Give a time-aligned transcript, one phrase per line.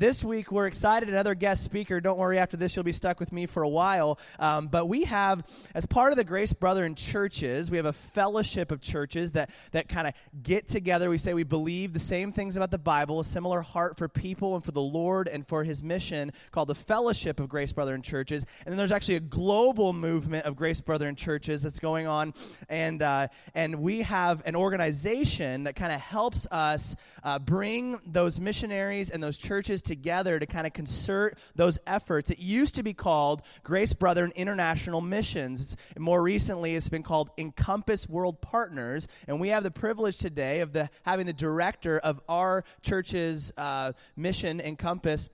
[0.00, 1.10] This week, we're excited.
[1.10, 2.00] Another guest speaker.
[2.00, 4.18] Don't worry, after this, you'll be stuck with me for a while.
[4.38, 8.72] Um, but we have, as part of the Grace Brethren churches, we have a fellowship
[8.72, 11.10] of churches that, that kind of get together.
[11.10, 14.54] We say we believe the same things about the Bible, a similar heart for people
[14.54, 18.46] and for the Lord and for his mission called the Fellowship of Grace Brethren churches.
[18.64, 22.32] And then there's actually a global movement of Grace Brethren churches that's going on.
[22.70, 28.40] And, uh, and we have an organization that kind of helps us uh, bring those
[28.40, 32.30] missionaries and those churches together to kind of concert those efforts.
[32.30, 35.76] It used to be called Grace Brethren International Missions.
[35.98, 40.72] More recently, it's been called Encompass World Partners, and we have the privilege today of
[40.72, 45.28] the, having the director of our church's uh, mission, Encompass,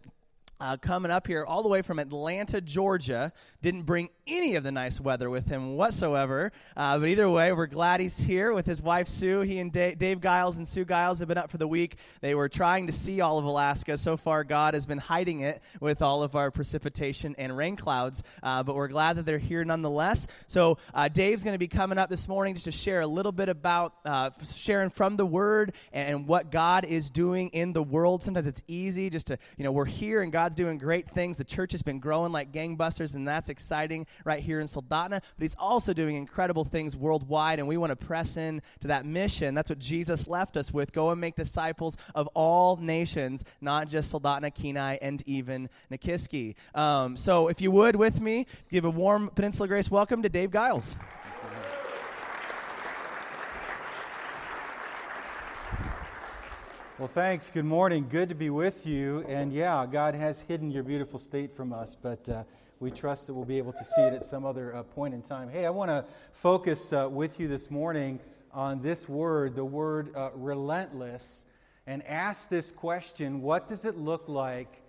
[0.59, 3.31] uh, coming up here all the way from Atlanta, Georgia.
[3.61, 6.51] Didn't bring any of the nice weather with him whatsoever.
[6.77, 9.41] Uh, but either way, we're glad he's here with his wife Sue.
[9.41, 11.97] He and Dave, Guiles and Sue Guiles have been up for the week.
[12.21, 13.97] They were trying to see all of Alaska.
[13.97, 18.23] So far, God has been hiding it with all of our precipitation and rain clouds.
[18.43, 20.27] Uh, but we're glad that they're here nonetheless.
[20.49, 23.33] So uh, Dave's going to be coming up this morning just to share a little
[23.33, 28.25] bit about uh, sharing from the Word and what God is doing in the world.
[28.25, 31.37] Sometimes it's easy just to, you know, we're here and God's doing great things.
[31.37, 35.21] The church has been growing like gangbusters, and that's exciting right here in Soldotna.
[35.21, 39.07] But He's also doing incredible things worldwide, and we want to press in to that
[39.07, 39.55] mission.
[39.55, 40.93] That's what Jesus left us with.
[40.93, 46.55] Go and make disciples of all nations, not just Soldotna, Kenai, and even Nikiski.
[46.75, 50.51] Um, so if you would, with me, give a warm Peninsula Grace welcome to Dave
[50.51, 50.97] Guiles.
[56.99, 57.51] Well, thanks.
[57.51, 58.07] Good morning.
[58.09, 59.23] Good to be with you.
[59.29, 62.45] And yeah, God has hidden your beautiful state from us, but uh,
[62.79, 65.23] we trust that we'll be able to see it at some other uh, point in
[65.23, 65.49] time.
[65.49, 68.21] Hey, I want to focus uh, with you this morning
[68.53, 71.47] on this word, the word uh, relentless,
[71.87, 74.83] and ask this question What does it look like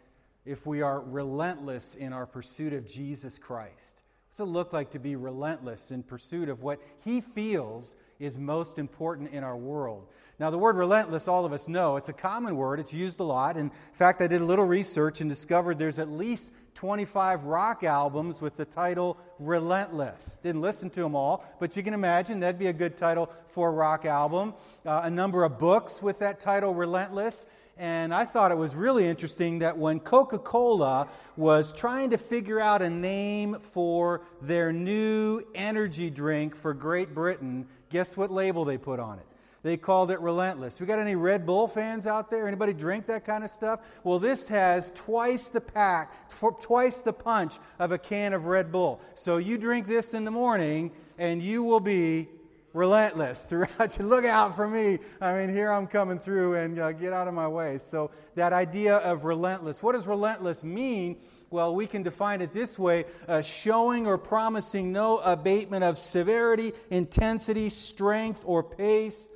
[0.45, 4.01] if we are relentless in our pursuit of Jesus Christ?
[4.27, 8.79] What's it look like to be relentless in pursuit of what He feels is most
[8.79, 10.07] important in our world?
[10.39, 12.79] Now, the word relentless, all of us know, it's a common word.
[12.79, 13.57] It's used a lot.
[13.57, 18.39] In fact, I did a little research and discovered there's at least 25 rock albums
[18.39, 20.39] with the title Relentless.
[20.43, 23.69] Didn't listen to them all, but you can imagine that'd be a good title for
[23.69, 24.53] a rock album.
[24.85, 27.47] Uh, a number of books with that title, Relentless.
[27.79, 32.59] And I thought it was really interesting that when Coca Cola was trying to figure
[32.59, 38.77] out a name for their new energy drink for Great Britain, guess what label they
[38.77, 39.25] put on it?
[39.63, 40.79] They called it relentless.
[40.79, 42.47] We got any Red Bull fans out there?
[42.47, 43.81] Anybody drink that kind of stuff?
[44.03, 48.71] Well, this has twice the pack, tw- twice the punch of a can of Red
[48.71, 49.01] Bull.
[49.15, 52.29] So you drink this in the morning and you will be
[52.73, 53.99] relentless throughout.
[53.99, 54.99] Look out for me.
[55.19, 57.79] I mean, here I'm coming through and uh, get out of my way.
[57.79, 59.81] So, that idea of relentless.
[59.81, 61.17] What does relentless mean?
[61.49, 66.73] Well, we can define it this way uh, showing or promising no abatement of severity,
[66.91, 69.27] intensity, strength, or pace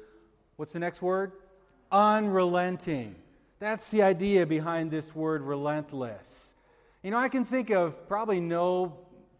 [0.61, 1.31] What's the next word?
[1.91, 3.15] Unrelenting.
[3.57, 6.53] That's the idea behind this word relentless.
[7.01, 8.95] You know, I can think of probably no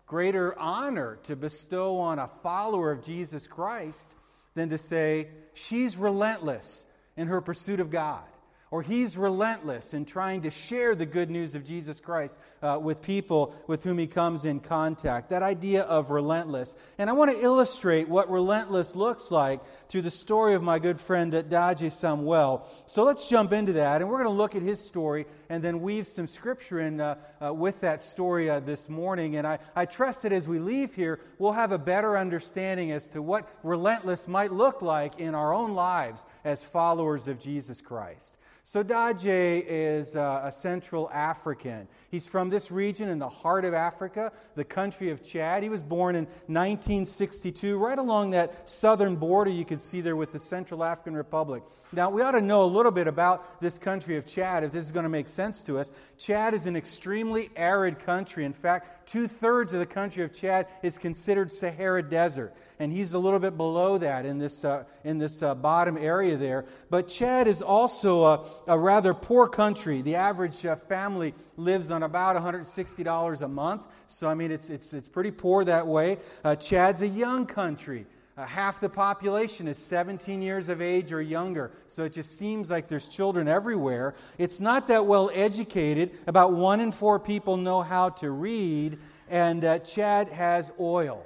[0.07, 4.15] greater honor to bestow on a follower of Jesus Christ
[4.55, 8.23] than to say, she's relentless in her pursuit of God
[8.71, 13.01] or he's relentless in trying to share the good news of Jesus Christ uh, with
[13.01, 15.29] people with whom he comes in contact.
[15.29, 16.77] That idea of relentless.
[16.97, 19.59] And I want to illustrate what relentless looks like
[19.89, 22.65] through the story of my good friend uh, Daji Samuel.
[22.85, 25.81] So let's jump into that, and we're going to look at his story and then
[25.81, 29.35] weave some scripture in uh, uh, with that story uh, this morning.
[29.35, 33.09] And I, I trust that as we leave here, we'll have a better understanding as
[33.09, 38.37] to what relentless might look like in our own lives as followers of Jesus Christ.
[38.63, 41.87] So Daje is uh, a Central African.
[42.11, 45.63] He's from this region in the heart of Africa, the country of Chad.
[45.63, 50.31] He was born in 1962, right along that southern border you can see there with
[50.31, 51.63] the Central African Republic.
[51.91, 54.85] Now, we ought to know a little bit about this country of Chad if this
[54.85, 55.91] is going to make sense to us.
[56.19, 58.45] Chad is an extremely arid country.
[58.45, 63.13] In fact, two thirds of the country of Chad is considered Sahara Desert and he's
[63.13, 66.65] a little bit below that in this, uh, in this uh, bottom area there.
[66.89, 70.01] But Chad is also a, a rather poor country.
[70.01, 73.83] The average uh, family lives on about $160 a month.
[74.07, 76.17] So, I mean, it's, it's, it's pretty poor that way.
[76.43, 78.05] Uh, Chad's a young country.
[78.37, 82.71] Uh, half the population is 17 years of age or younger, so it just seems
[82.71, 84.15] like there's children everywhere.
[84.37, 86.11] It's not that well educated.
[86.27, 88.97] About one in four people know how to read,
[89.29, 91.25] and uh, Chad has oil.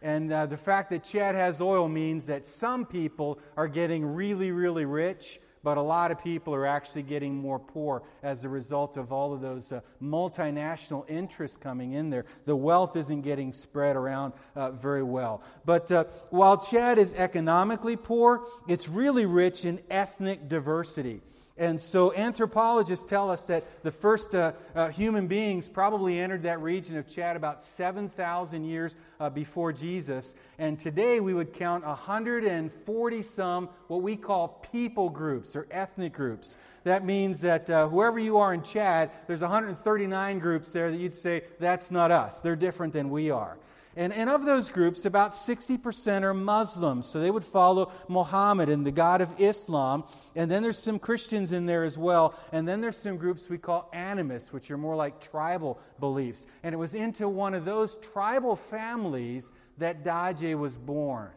[0.00, 4.50] And uh, the fact that Chad has oil means that some people are getting really,
[4.50, 8.96] really rich, but a lot of people are actually getting more poor as a result
[8.96, 12.24] of all of those uh, multinational interests coming in there.
[12.44, 15.42] The wealth isn't getting spread around uh, very well.
[15.64, 21.20] But uh, while Chad is economically poor, it's really rich in ethnic diversity.
[21.58, 26.60] And so anthropologists tell us that the first uh, uh, human beings probably entered that
[26.60, 30.34] region of Chad about 7,000 years uh, before Jesus.
[30.58, 36.58] And today we would count 140 some what we call people groups or ethnic groups.
[36.84, 41.14] That means that uh, whoever you are in Chad, there's 139 groups there that you'd
[41.14, 42.42] say, that's not us.
[42.42, 43.56] They're different than we are.
[43.96, 47.06] And, and of those groups, about 60% are Muslims.
[47.06, 50.04] So they would follow Muhammad and the God of Islam.
[50.34, 52.34] And then there's some Christians in there as well.
[52.52, 56.46] And then there's some groups we call animists, which are more like tribal beliefs.
[56.62, 61.30] And it was into one of those tribal families that Daje was born.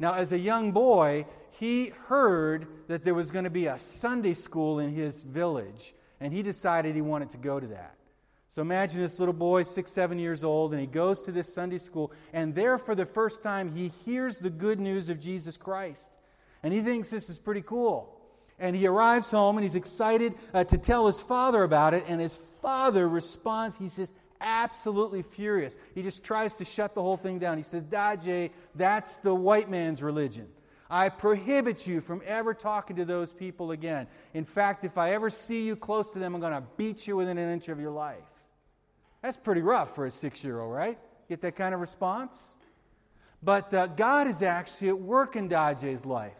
[0.00, 4.34] Now, as a young boy, he heard that there was going to be a Sunday
[4.34, 5.94] school in his village.
[6.20, 7.94] And he decided he wanted to go to that.
[8.54, 11.78] So imagine this little boy, six, seven years old, and he goes to this Sunday
[11.78, 16.18] school, and there for the first time, he hears the good news of Jesus Christ.
[16.62, 18.16] And he thinks this is pretty cool.
[18.60, 22.20] And he arrives home and he's excited uh, to tell his father about it, and
[22.20, 25.76] his father responds, he says, absolutely furious.
[25.92, 27.56] He just tries to shut the whole thing down.
[27.56, 30.46] He says, Daje, that's the white man's religion.
[30.88, 34.06] I prohibit you from ever talking to those people again.
[34.32, 37.16] In fact, if I ever see you close to them, I'm going to beat you
[37.16, 38.22] within an inch of your life.
[39.24, 40.98] That's pretty rough for a six year old, right?
[41.30, 42.58] Get that kind of response?
[43.42, 46.36] But uh, God is actually at work in Daje's life.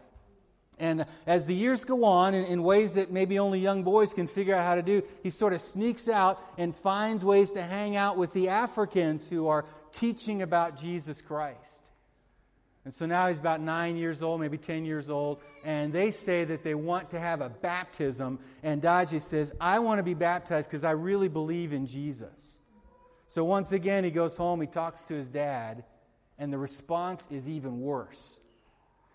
[0.77, 4.27] And as the years go on, in, in, ways that maybe only young boys can
[4.27, 7.95] figure out how to do, he sort of sneaks out and finds ways to hang
[7.95, 11.89] out with the Africans who are teaching about Jesus Christ.
[12.83, 16.43] And so now he's about nine years old, maybe 10 years old, and they say
[16.43, 18.37] that they want to have a baptism.
[18.61, 22.61] And Daje says, I want to be baptized because I really believe in Jesus.
[23.27, 25.83] So once again, he goes home, he talks to his dad,
[26.37, 28.39] and the response is even worse.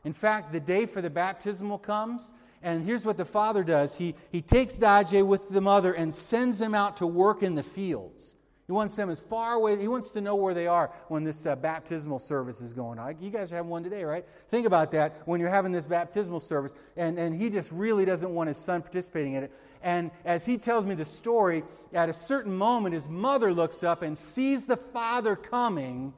[0.04, 4.14] In fact, the day for the baptismal comes, and here's what the father does he,
[4.30, 8.36] he takes Daje with the mother and sends him out to work in the fields.
[8.66, 9.76] He wants them as far away.
[9.80, 13.16] He wants to know where they are when this uh, baptismal service is going on.
[13.20, 14.24] You guys have one today, right?
[14.48, 18.32] Think about that when you're having this baptismal service, and, and he just really doesn't
[18.32, 19.52] want his son participating in it.
[19.82, 21.62] And as he tells me the story,
[21.92, 26.12] at a certain moment, his mother looks up and sees the father coming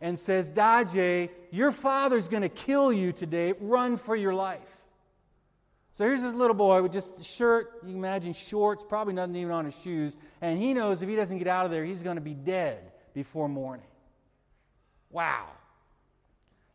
[0.00, 3.54] and says, Daje, your father's going to kill you today.
[3.58, 4.60] Run for your life.
[5.92, 9.36] So here's this little boy with just a shirt, you can imagine shorts, probably nothing
[9.36, 12.02] even on his shoes, and he knows if he doesn't get out of there, he's
[12.02, 13.86] going to be dead before morning.
[15.10, 15.46] Wow.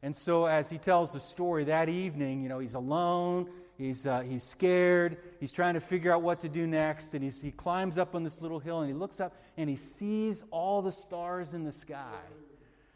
[0.02, 3.48] And so as he tells the story that evening, you know, he's alone,
[3.81, 7.51] he's, uh, he's scared, he's trying to figure out what to do next, and he
[7.51, 10.92] climbs up on this little hill and he looks up and he sees all the
[10.92, 12.19] stars in the sky.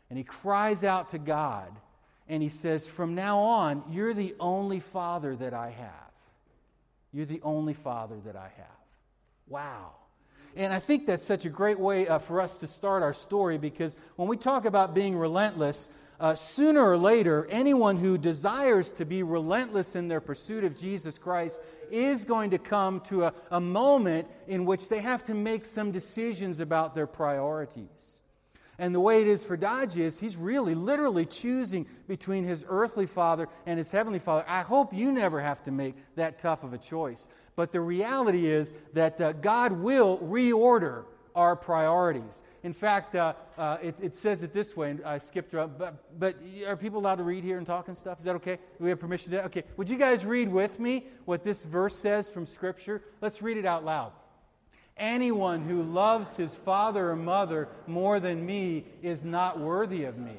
[0.10, 1.72] And he cries out to God
[2.28, 5.90] and he says, From now on, you're the only father that I have.
[7.12, 8.68] You're the only father that I have.
[9.48, 9.92] Wow.
[10.56, 13.58] And I think that's such a great way uh, for us to start our story
[13.58, 15.90] because when we talk about being relentless,
[16.20, 21.18] uh, sooner or later, anyone who desires to be relentless in their pursuit of Jesus
[21.18, 25.66] Christ is going to come to a, a moment in which they have to make
[25.66, 28.24] some decisions about their priorities.
[28.78, 33.06] And the way it is for Daje is he's really literally choosing between his earthly
[33.06, 34.44] father and his heavenly father.
[34.48, 37.30] I hope you never have to make that tough of a choice.
[37.56, 42.44] But the reality is that uh, God will reorder our priorities.
[42.64, 46.20] In fact, uh, uh, it, it, says it this way, and I skipped around, but,
[46.20, 48.20] but are people allowed to read here and talk and stuff?
[48.20, 48.56] Is that okay?
[48.56, 49.46] Do we have permission to?
[49.46, 49.64] Okay.
[49.78, 53.02] Would you guys read with me what this verse says from Scripture?
[53.22, 54.14] Let's read it out loud.
[54.98, 60.38] Anyone who loves his father or mother more than me is not worthy of me.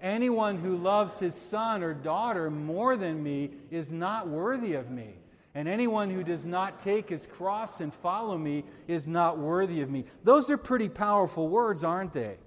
[0.00, 5.14] Anyone who loves his son or daughter more than me is not worthy of me.
[5.54, 9.90] And anyone who does not take his cross and follow me is not worthy of
[9.90, 10.06] me.
[10.24, 12.38] Those are pretty powerful words, aren't they?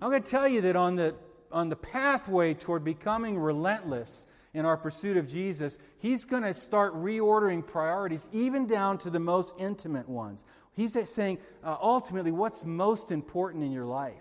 [0.00, 1.14] I'm going to tell you that on the,
[1.52, 6.94] on the pathway toward becoming relentless in our pursuit of Jesus, he's going to start
[6.94, 10.46] reordering priorities, even down to the most intimate ones.
[10.74, 14.14] He's saying, uh, ultimately, what's most important in your life?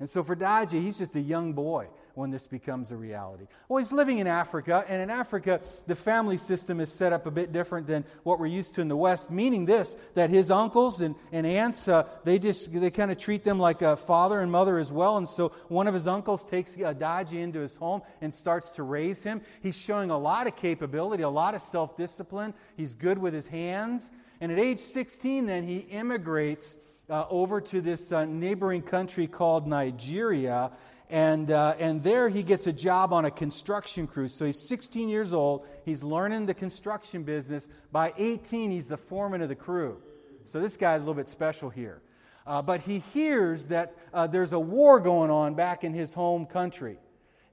[0.00, 1.88] And so for Daje, he's just a young boy.
[2.14, 3.46] When this becomes a reality.
[3.68, 7.30] Well, he's living in Africa, and in Africa, the family system is set up a
[7.30, 11.00] bit different than what we're used to in the West, meaning this, that his uncles
[11.00, 14.50] and, and aunts, uh, they just, they kind of treat them like a father and
[14.50, 15.16] mother as well.
[15.16, 18.82] And so one of his uncles takes uh, Daji into his home and starts to
[18.82, 19.40] raise him.
[19.62, 22.54] He's showing a lot of capability, a lot of self discipline.
[22.76, 24.10] He's good with his hands.
[24.40, 26.76] And at age 16, then, he immigrates
[27.08, 30.72] uh, over to this uh, neighboring country called Nigeria.
[31.10, 34.28] And, uh, and there he gets a job on a construction crew.
[34.28, 35.66] So he's 16 years old.
[35.84, 37.68] He's learning the construction business.
[37.92, 40.00] By 18, he's the foreman of the crew.
[40.44, 42.00] So this guy's a little bit special here.
[42.46, 46.46] Uh, but he hears that uh, there's a war going on back in his home
[46.46, 46.98] country.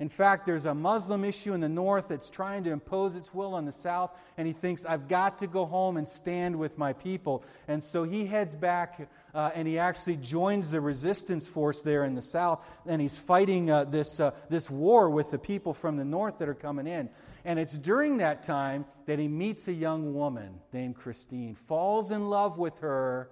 [0.02, 3.54] In fact, there's a Muslim issue in the north that's trying to impose its will
[3.54, 6.92] on the south, and he thinks, I've got to go home and stand with my
[6.92, 7.44] people.
[7.68, 12.16] And so he heads back uh, and he actually joins the resistance force there in
[12.16, 16.04] the south, and he's fighting uh, this, uh, this war with the people from the
[16.04, 17.08] north that are coming in.
[17.46, 22.28] And it's during that time that he meets a young woman named Christine, falls in
[22.28, 23.30] love with her,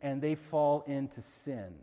[0.00, 1.74] and they fall into sin.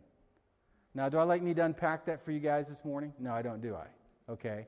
[0.96, 3.14] Now, do I like need to unpack that for you guys this morning?
[3.20, 3.86] No, I don't, do I?
[4.30, 4.68] Okay?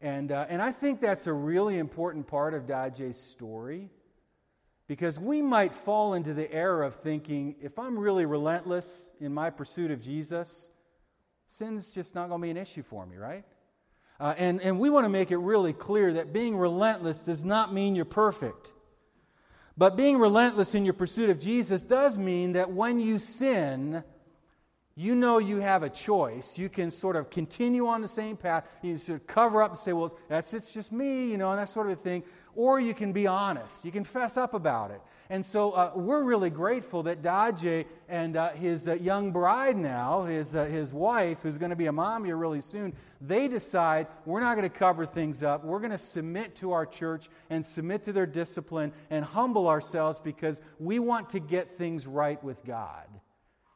[0.00, 3.88] And, uh, and I think that's a really important part of Daje's story
[4.88, 9.48] because we might fall into the error of thinking if I'm really relentless in my
[9.48, 10.70] pursuit of Jesus,
[11.46, 13.44] sin's just not going to be an issue for me, right?
[14.18, 17.72] Uh, and, and we want to make it really clear that being relentless does not
[17.72, 18.72] mean you're perfect.
[19.76, 24.04] But being relentless in your pursuit of Jesus does mean that when you sin,
[24.94, 26.58] you know you have a choice.
[26.58, 28.68] You can sort of continue on the same path.
[28.82, 31.58] You sort of cover up and say, well, that's it's just me, you know, and
[31.58, 32.22] that sort of thing.
[32.54, 33.84] Or you can be honest.
[33.84, 35.00] You can fess up about it.
[35.30, 40.24] And so uh, we're really grateful that Daje and uh, his uh, young bride now,
[40.24, 44.08] his, uh, his wife, who's going to be a mom here really soon, they decide
[44.26, 45.64] we're not going to cover things up.
[45.64, 50.20] We're going to submit to our church and submit to their discipline and humble ourselves
[50.20, 53.06] because we want to get things right with God.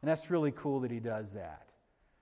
[0.07, 1.67] And that's really cool that he does that.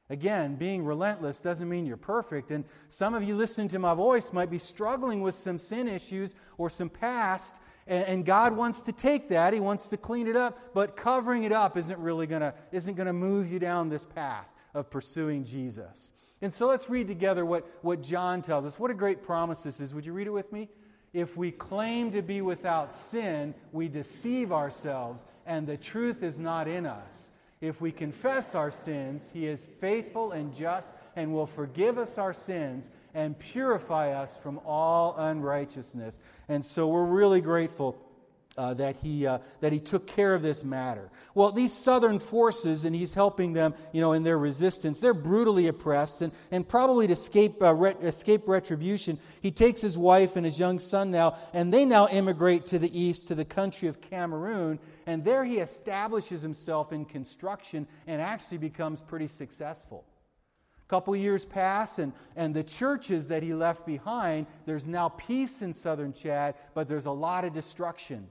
[0.09, 2.50] Again, being relentless doesn't mean you're perfect.
[2.50, 6.35] And some of you listening to my voice might be struggling with some sin issues
[6.57, 9.53] or some past, and, God wants to take that.
[9.53, 13.12] He wants to clean it up, but covering it up isn't really gonna, isn't gonna
[13.12, 16.11] move you down this path of pursuing Jesus.
[16.41, 18.79] And so let's read together what, what John tells us.
[18.79, 19.93] What a great promise this is.
[19.93, 20.71] Would you read it with me?
[21.12, 26.67] If we claim to be without sin, we deceive ourselves, and the truth is not
[26.67, 27.31] in us.
[27.61, 32.35] If we confess our sins, He is faithful and just and will forgive us our
[32.35, 36.21] sins and purify us from all unrighteousness.
[36.49, 38.04] And so we're really grateful
[38.57, 41.11] uh, that, he, uh, that he took care of this matter.
[41.35, 45.67] Well, these southern forces, and he's helping them you know, in their resistance, they're brutally
[45.67, 50.45] oppressed, and, and probably to escape, uh, re- escape retribution, he takes his wife and
[50.45, 54.01] his young son now, and they now immigrate to the east, to the country of
[54.01, 60.05] Cameroon, and there he establishes himself in construction and actually becomes pretty successful.
[60.87, 65.63] A couple years pass, and, and the churches that he left behind, there's now peace
[65.63, 68.29] in southern Chad, but there's a lot of destruction.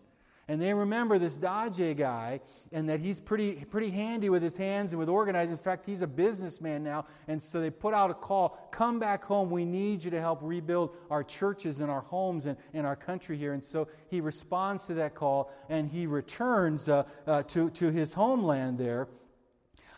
[0.50, 2.42] And they remember this Daje guy
[2.74, 5.54] and that he's pretty, pretty handy with his hands and with organizing.
[5.54, 7.06] In fact, he's a businessman now.
[7.30, 9.50] And so they put out a call come back home.
[9.50, 13.38] We need you to help rebuild our churches and our homes and, and our country
[13.38, 13.54] here.
[13.54, 18.14] And so he responds to that call and he returns uh, uh, to, to his
[18.14, 19.08] homeland there.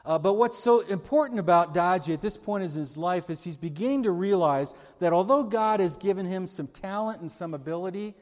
[0.06, 3.58] Uh, but what's so important about Daji at this point in his life is he's
[3.58, 8.14] beginning to realize that although God has given him some talent and some ability,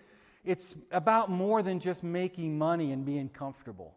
[0.44, 3.96] it's about more than just making money and being comfortable.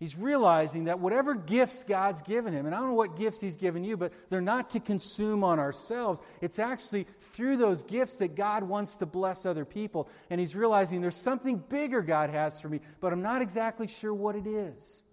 [0.00, 3.56] He's realizing that whatever gifts God's given him, and I don't know what gifts He's
[3.56, 6.22] given you, but they're not to consume on ourselves.
[6.40, 10.08] It's actually through those gifts that God wants to bless other people.
[10.30, 14.14] And he's realizing there's something bigger God has for me, but I'm not exactly sure
[14.14, 15.04] what it is.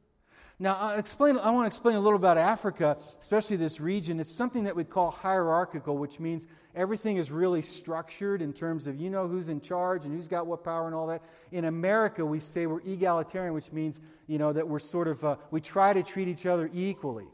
[0.59, 4.19] Now, I'll explain, I want to explain a little about Africa, especially this region.
[4.19, 8.99] It's something that we call hierarchical, which means everything is really structured in terms of
[8.99, 11.21] you know who's in charge and who's got what power and all that.
[11.51, 15.35] In America, we say we're egalitarian, which means you know that we're sort of uh,
[15.51, 17.27] we try to treat each other equally.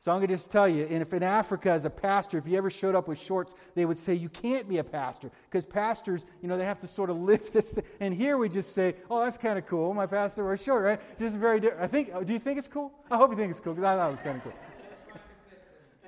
[0.00, 2.48] So I'm going to just tell you, and if in Africa as a pastor, if
[2.48, 5.66] you ever showed up with shorts, they would say you can't be a pastor because
[5.66, 7.74] pastors, you know, they have to sort of lift this.
[7.74, 7.84] Thing.
[8.00, 9.92] And here we just say, oh, that's kind of cool.
[9.92, 11.18] My pastor wears short, right?
[11.18, 11.60] Just very.
[11.60, 12.14] Di- I think.
[12.24, 12.94] Do you think it's cool?
[13.10, 14.54] I hope you think it's cool because I thought it was kind of cool.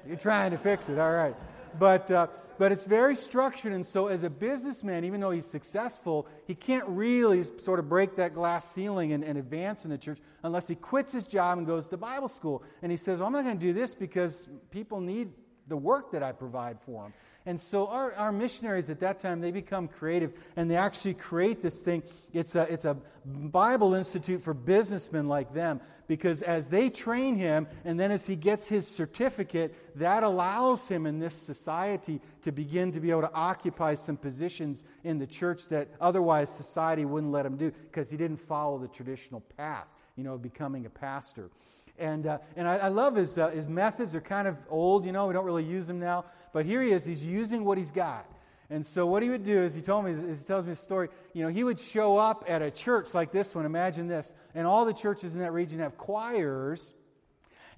[0.08, 0.98] You're trying to fix it.
[0.98, 1.36] All right.
[1.78, 2.26] But, uh,
[2.58, 3.72] but it's very structured.
[3.72, 8.16] And so, as a businessman, even though he's successful, he can't really sort of break
[8.16, 11.66] that glass ceiling and, and advance in the church unless he quits his job and
[11.66, 12.62] goes to Bible school.
[12.82, 15.30] And he says, well, I'm not going to do this because people need
[15.68, 17.12] the work that I provide for them.
[17.44, 21.60] And so our, our missionaries at that time, they become creative and they actually create
[21.60, 22.04] this thing.
[22.32, 27.66] It's a, it's a Bible institute for businessmen like them because as they train him
[27.84, 32.92] and then as he gets his certificate, that allows him in this society to begin
[32.92, 37.44] to be able to occupy some positions in the church that otherwise society wouldn't let
[37.44, 41.50] him do because he didn't follow the traditional path, you know, of becoming a pastor.
[41.98, 44.12] And, uh, and I, I love his, uh, his methods.
[44.12, 46.24] They're kind of old, you know, we don't really use them now.
[46.52, 48.26] But here he is, he's using what he's got.
[48.70, 51.10] And so what he would do is he told me, he tells me a story,
[51.34, 54.66] you know, he would show up at a church like this one, imagine this, and
[54.66, 56.94] all the churches in that region have choirs,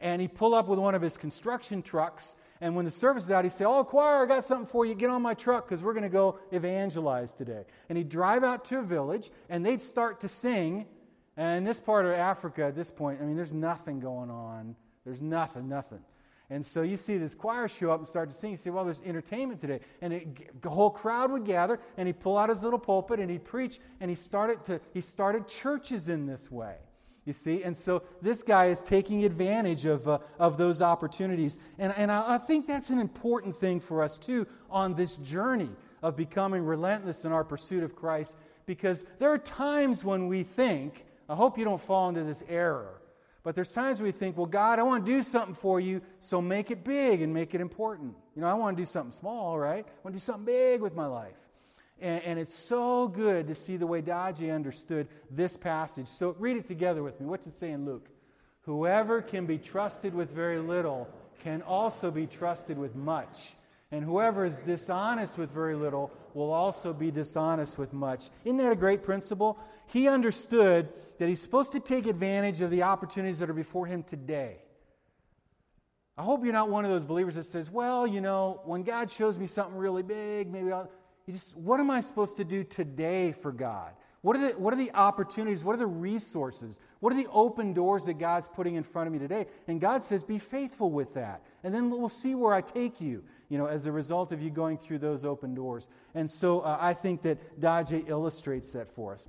[0.01, 3.31] and he'd pull up with one of his construction trucks, and when the service is
[3.31, 4.95] out, he'd say, Oh, choir, I got something for you.
[4.95, 7.65] Get on my truck because we're going to go evangelize today.
[7.89, 10.87] And he'd drive out to a village, and they'd start to sing.
[11.37, 14.77] And in this part of Africa, at this point, I mean, there's nothing going on.
[15.05, 16.01] There's nothing, nothing.
[16.51, 18.53] And so you see this choir show up and start to sing.
[18.53, 19.81] You say, well, there's entertainment today.
[20.03, 23.31] And it, the whole crowd would gather, and he'd pull out his little pulpit and
[23.31, 26.77] he'd preach, and he started, to, he started churches in this way.
[27.25, 27.63] You see?
[27.63, 31.59] And so this guy is taking advantage of, uh, of those opportunities.
[31.79, 35.71] And, and I, I think that's an important thing for us, too, on this journey
[36.03, 38.37] of becoming relentless in our pursuit of Christ,
[38.67, 43.01] because there are times when we think, I hope you don't fall into this error
[43.45, 46.41] but there's times we think, well, God, I want to do something for you, so
[46.41, 48.15] make it big and make it important.
[48.35, 49.85] You know, I want to do something small, right?
[49.87, 51.37] I want to do something big with my life.
[52.01, 56.09] And, and it's so good to see the way Daji understood this passage.
[56.09, 57.27] So read it together with me.
[57.27, 58.09] What's it say in Luke?
[58.63, 61.07] Whoever can be trusted with very little
[61.43, 63.55] can also be trusted with much.
[63.95, 68.29] And whoever is dishonest with very little will also be dishonest with much.
[68.45, 69.57] Isn't that a great principle?
[69.87, 74.03] He understood that he's supposed to take advantage of the opportunities that are before him
[74.03, 74.57] today.
[76.19, 79.13] I hope you're not one of those believers that says, well, you know, when God
[79.13, 80.91] shows me something really big, maybe I'll.
[81.31, 83.93] Just, what am I supposed to do today for God?
[84.21, 85.63] What are, the, what are the opportunities?
[85.63, 86.81] What are the resources?
[87.01, 89.47] What are the open doors that God's putting in front of me today?
[89.69, 91.43] And God says, be faithful with that.
[91.63, 93.23] And then we'll see where I take you,
[93.55, 95.89] you know, as a result of you going through those open doors.
[96.17, 99.29] And so uh, I think that Daje illustrates that for us.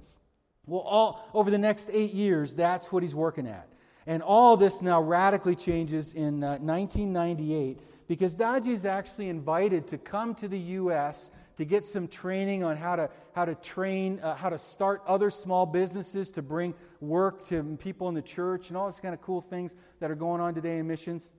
[0.65, 3.69] Well, all, over the next eight years, that's what he's working at.
[4.07, 9.99] And all this now radically changes in uh, 1998 because Daji is actually invited to
[9.99, 14.35] come to the U.S to get some training on how to, how to train, uh,
[14.35, 18.77] how to start other small businesses to bring work to people in the church and
[18.77, 21.31] all these kind of cool things that are going on today in missions.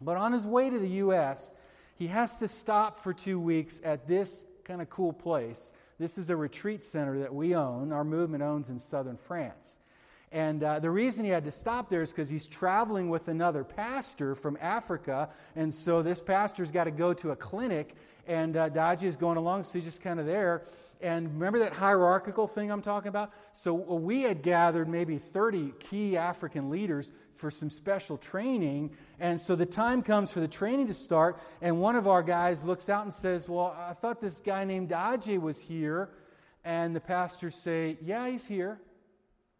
[0.00, 1.52] But on his way to the U.S.,
[1.98, 5.72] he has to stop for two weeks at this kind of cool place.
[5.98, 9.80] This is a retreat center that we own, our movement owns in southern France.
[10.30, 13.64] And uh, the reason he had to stop there is because he's traveling with another
[13.64, 15.30] pastor from Africa.
[15.56, 17.96] And so this pastor's got to go to a clinic
[18.28, 20.62] and uh, Daji is going along, so he's just kind of there.
[21.00, 23.32] And remember that hierarchical thing I'm talking about?
[23.52, 28.90] So we had gathered maybe 30 key African leaders for some special training.
[29.18, 32.64] And so the time comes for the training to start, and one of our guys
[32.64, 36.10] looks out and says, Well, I thought this guy named Daji was here.
[36.64, 38.80] And the pastors say, Yeah, he's here.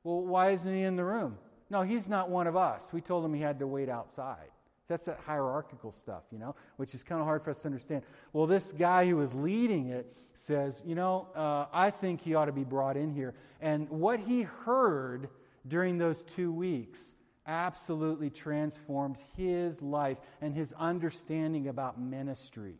[0.04, 1.38] Well, why isn't he in the room?
[1.70, 2.92] No, he's not one of us.
[2.92, 4.50] We told him he had to wait outside.
[4.88, 8.02] That's that hierarchical stuff, you know, which is kind of hard for us to understand.
[8.32, 12.46] Well, this guy who was leading it says, you know, uh, I think he ought
[12.46, 13.34] to be brought in here.
[13.60, 15.28] And what he heard
[15.66, 17.14] during those two weeks
[17.46, 22.76] absolutely transformed his life and his understanding about ministry.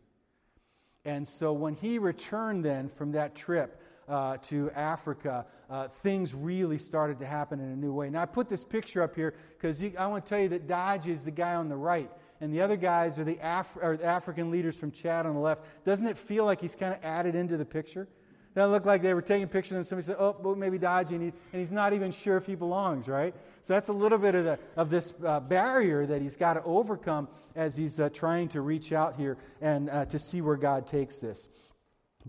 [1.05, 6.79] And so when he returned then from that trip, uh, to Africa, uh, things really
[6.79, 8.11] started to happen in a new way.
[8.11, 11.09] Now, I put this picture up here because I want to tell you that Daji
[11.09, 14.51] is the guy on the right, and the other guys are the, Af- are African
[14.51, 15.63] leaders from Chad on the left.
[15.85, 18.09] Doesn't it feel like he's kind of added into the picture?
[18.55, 21.23] Doesn't look like they were taking pictures and somebody said, oh, well, maybe Daji, and,
[21.23, 23.35] he, and, he's not even sure if he belongs, right?
[23.63, 26.63] So that's a little bit of, the, of this uh, barrier that he's got to
[26.65, 30.87] overcome as he's uh, trying to reach out here and uh, to see where God
[30.87, 31.49] takes this.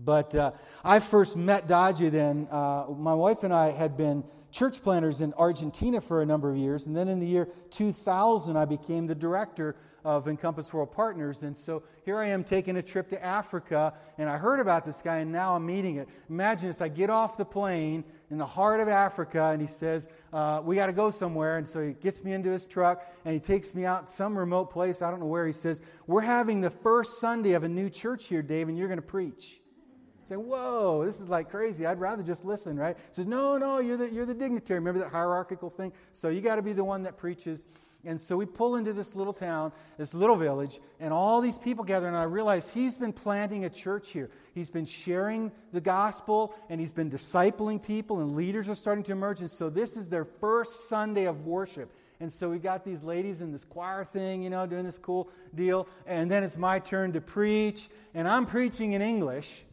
[0.04, 0.52] But uh,
[0.84, 2.48] I first met Daji then.
[2.50, 6.56] Uh, my wife and I had been church planters in Argentina for a number of
[6.56, 6.86] years.
[6.86, 11.42] And then in the year 2000, I became the director of Encompass World Partners.
[11.42, 15.02] And so here I am taking a trip to Africa, and I heard about this
[15.02, 16.08] guy, and now I'm meeting it.
[16.30, 20.08] Imagine this I get off the plane in the heart of Africa, and he says,
[20.32, 21.58] uh, We got to go somewhere.
[21.58, 24.70] And so he gets me into his truck, and he takes me out some remote
[24.70, 25.02] place.
[25.02, 25.46] I don't know where.
[25.46, 28.88] He says, We're having the first Sunday of a new church here, Dave, and you're
[28.88, 29.60] going to preach
[30.30, 31.84] Say, whoa, this is like crazy.
[31.84, 32.96] I'd rather just listen, right?
[33.10, 34.78] Says, no, no, you're the, you're the dignitary.
[34.78, 35.92] Remember that hierarchical thing?
[36.12, 37.64] So you got to be the one that preaches.
[38.04, 41.82] And so we pull into this little town, this little village, and all these people
[41.82, 42.06] gather.
[42.06, 44.30] And I realize he's been planting a church here.
[44.54, 49.12] He's been sharing the gospel, and he's been discipling people, and leaders are starting to
[49.12, 49.40] emerge.
[49.40, 51.92] And so this is their first Sunday of worship.
[52.20, 55.28] And so we got these ladies in this choir thing, you know, doing this cool
[55.56, 55.88] deal.
[56.06, 59.64] And then it's my turn to preach, and I'm preaching in English.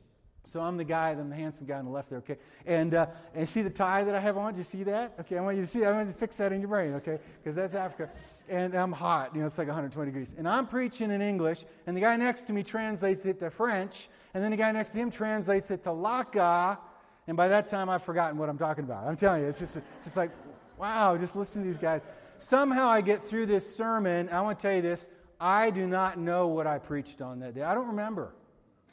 [0.47, 2.37] So I'm the guy, I'm the handsome guy on the left there, okay?
[2.65, 4.53] And, uh, and see the tie that I have on?
[4.53, 5.13] Do you see that?
[5.19, 6.93] Okay, I want you to see, I want you to fix that in your brain,
[6.93, 7.19] okay?
[7.43, 8.09] Because that's Africa.
[8.47, 10.33] And I'm hot, you know, it's like 120 degrees.
[10.37, 14.07] And I'm preaching in English, and the guy next to me translates it to French,
[14.33, 16.77] and then the guy next to him translates it to Laka,
[17.27, 19.05] and by that time I've forgotten what I'm talking about.
[19.05, 20.31] I'm telling you, it's just, it's just like,
[20.77, 22.01] wow, just listen to these guys.
[22.37, 25.09] Somehow I get through this sermon, I want to tell you this,
[25.41, 27.63] I do not know what I preached on that day.
[27.63, 28.33] I don't remember.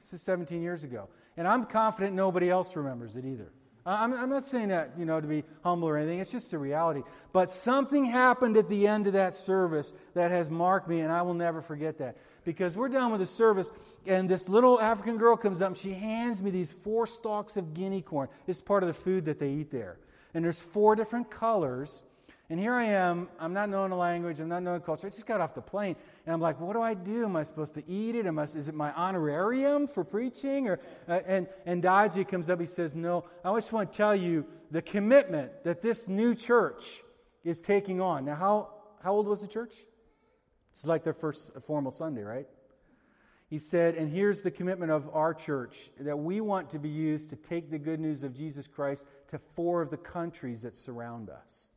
[0.03, 1.09] This is 17 years ago.
[1.37, 3.51] And I'm confident nobody else remembers it either.
[3.87, 6.19] I'm, I'm, not saying that, you know, to be humble or anything.
[6.19, 7.03] It's just a reality.
[7.33, 11.21] But something happened at the end of that service that has marked me, and I
[11.21, 12.17] will never forget that.
[12.45, 13.71] Because we're done with the service,
[14.07, 17.75] and this little African girl comes up, and she hands me these four stalks of
[17.75, 18.29] guinea corn.
[18.47, 19.99] It's part of the food that they eat there.
[20.33, 22.05] And there's four different colors.
[22.51, 25.07] And here I am, I'm not knowing the language, I'm not knowing culture.
[25.07, 27.25] I just got off the plane, and I'm like, what do I do?
[27.25, 28.27] Am I supposed to eat it?
[28.27, 30.69] Am I, is it my honorarium for preaching?
[30.69, 30.79] Or,
[31.09, 34.45] uh, and, and Daji comes up, he says, no, I just want to tell you
[34.71, 37.03] the commitment that this new church
[37.45, 38.27] is taking on.
[38.27, 38.69] Now, how,
[39.03, 39.77] how old was the church?
[40.75, 42.47] This is like their first formal Sunday, right?
[43.49, 47.31] He said, and here's the commitment of our church that we want to be used
[47.31, 51.31] to take the good news of Jesus Christ to four of the countries that surround
[51.31, 51.71] us.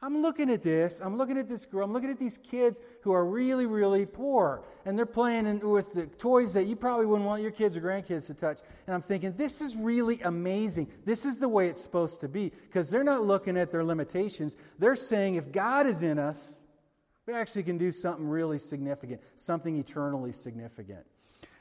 [0.00, 1.00] I'm looking at this.
[1.00, 1.84] I'm looking at this girl.
[1.84, 4.62] I'm looking at these kids who are really, really poor.
[4.84, 7.80] And they're playing in, with the toys that you probably wouldn't want your kids or
[7.80, 8.60] grandkids to touch.
[8.86, 10.88] And I'm thinking, this is really amazing.
[11.04, 12.50] This is the way it's supposed to be.
[12.50, 14.56] Because they're not looking at their limitations.
[14.78, 16.62] They're saying, if God is in us,
[17.26, 21.04] we actually can do something really significant, something eternally significant.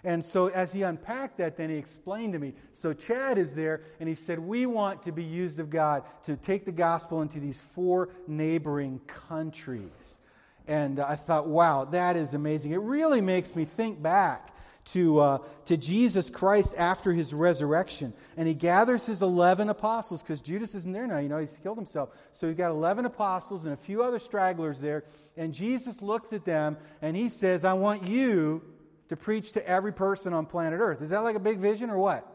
[0.04, 2.54] And so, as he unpacked that, then he explained to me.
[2.72, 6.36] So, Chad is there, and he said, We want to be used of God to
[6.36, 10.22] take the gospel into these four neighboring countries.
[10.68, 12.74] And I thought, wow, that is amazing.
[12.74, 14.54] It really makes me think back
[14.88, 18.14] to, uh, to Jesus Christ after his resurrection.
[18.36, 21.20] And he gathers his 11 apostles because Judas isn't there now.
[21.20, 22.10] You know, he's killed himself.
[22.32, 25.06] So he's got 11 apostles and a few other stragglers there.
[25.38, 28.62] And Jesus looks at them and he says, I want you
[29.10, 31.02] to preach to every person on planet Earth.
[31.02, 32.26] Is that like a big vision or what?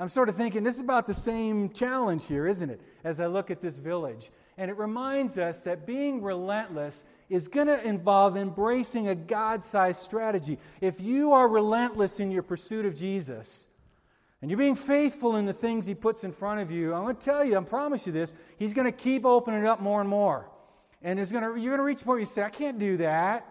[0.00, 2.80] I'm sort of thinking this is about the same challenge here, isn't it?
[3.02, 4.30] As I look at this village.
[4.56, 10.02] And it reminds us that being relentless is going to involve embracing a God sized
[10.02, 10.58] strategy.
[10.80, 13.68] If you are relentless in your pursuit of Jesus,
[14.40, 17.16] and you're being faithful in the things He puts in front of you, I'm going
[17.16, 20.00] to tell you, I promise you this, He's going to keep opening it up more
[20.00, 20.48] and more.
[21.02, 23.42] And it's going to, you're going to reach more, you say, I can't do that.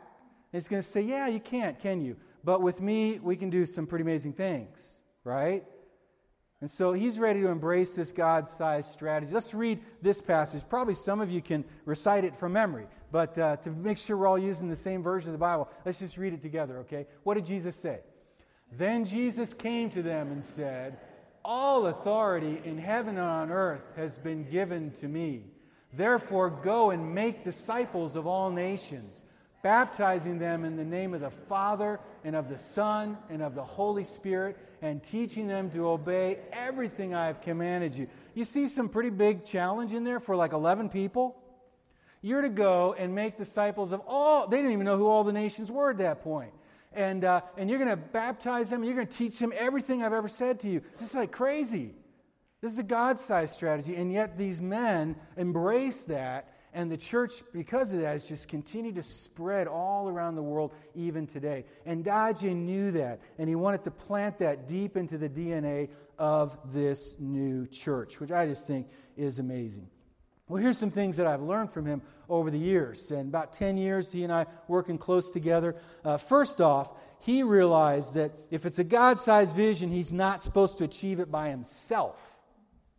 [0.53, 2.15] And He's going to say, Yeah, you can't, can you?
[2.43, 5.63] But with me, we can do some pretty amazing things, right?
[6.59, 9.31] And so he's ready to embrace this God sized strategy.
[9.31, 10.63] Let's read this passage.
[10.67, 14.27] Probably some of you can recite it from memory, but uh, to make sure we're
[14.27, 17.05] all using the same version of the Bible, let's just read it together, okay?
[17.23, 17.99] What did Jesus say?
[18.71, 20.97] Then Jesus came to them and said,
[21.45, 25.43] All authority in heaven and on earth has been given to me.
[25.93, 29.23] Therefore, go and make disciples of all nations
[29.61, 33.63] baptizing them in the name of the Father and of the Son and of the
[33.63, 38.07] Holy Spirit, and teaching them to obey everything I have commanded you.
[38.35, 41.35] You see some pretty big challenge in there for like 11 people?
[42.21, 45.33] You're to go and make disciples of all, they didn't even know who all the
[45.33, 46.51] nations were at that point.
[46.93, 50.03] And, uh, and you're going to baptize them, and you're going to teach them everything
[50.03, 50.81] I've ever said to you.
[50.97, 51.93] This is like crazy.
[52.61, 57.31] This is a God sized strategy, and yet these men embrace that and the church,
[57.53, 61.65] because of that, has just continued to spread all around the world, even today.
[61.87, 66.55] And Daji knew that, and he wanted to plant that deep into the DNA of
[66.71, 69.89] this new church, which I just think is amazing.
[70.47, 73.09] Well, here's some things that I've learned from him over the years.
[73.09, 75.77] And about 10 years, he and I working close together.
[76.05, 80.77] Uh, first off, he realized that if it's a God sized vision, he's not supposed
[80.77, 82.39] to achieve it by himself.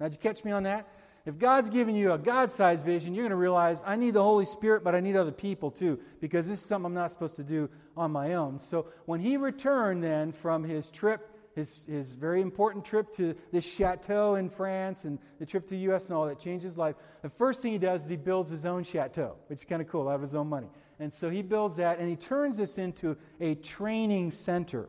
[0.00, 0.88] Now, did you catch me on that?
[1.28, 4.22] If God's giving you a God sized vision, you're going to realize I need the
[4.22, 7.36] Holy Spirit, but I need other people too, because this is something I'm not supposed
[7.36, 8.58] to do on my own.
[8.58, 13.70] So when he returned then from his trip, his, his very important trip to this
[13.70, 16.08] chateau in France and the trip to the U.S.
[16.08, 18.64] and all that changed his life, the first thing he does is he builds his
[18.64, 20.68] own chateau, which is kind of cool, out of his own money.
[20.98, 24.88] And so he builds that and he turns this into a training center.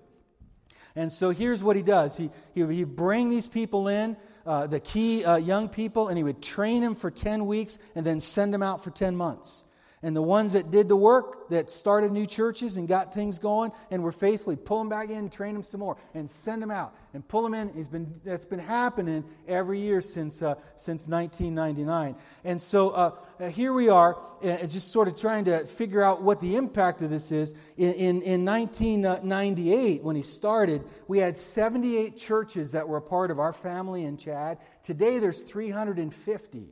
[0.99, 4.81] And so here's what he does he, he would bring these people in, uh, the
[4.81, 8.53] key uh, young people, and he would train them for 10 weeks and then send
[8.53, 9.63] them out for 10 months.
[10.01, 13.73] And the ones that did the work, that started new churches and got things going
[13.91, 16.95] and were faithfully, pull them back in, train them some more, and send them out
[17.13, 17.69] and pull them in.
[17.75, 22.15] It's been, that's been happening every year since, uh, since 1999.
[22.45, 26.21] And so uh, uh, here we are, uh, just sort of trying to figure out
[26.21, 27.53] what the impact of this is.
[27.75, 33.31] In, in, in 1998, when he started, we had 78 churches that were a part
[33.31, 34.59] of our family in Chad.
[34.81, 36.69] Today, there's 350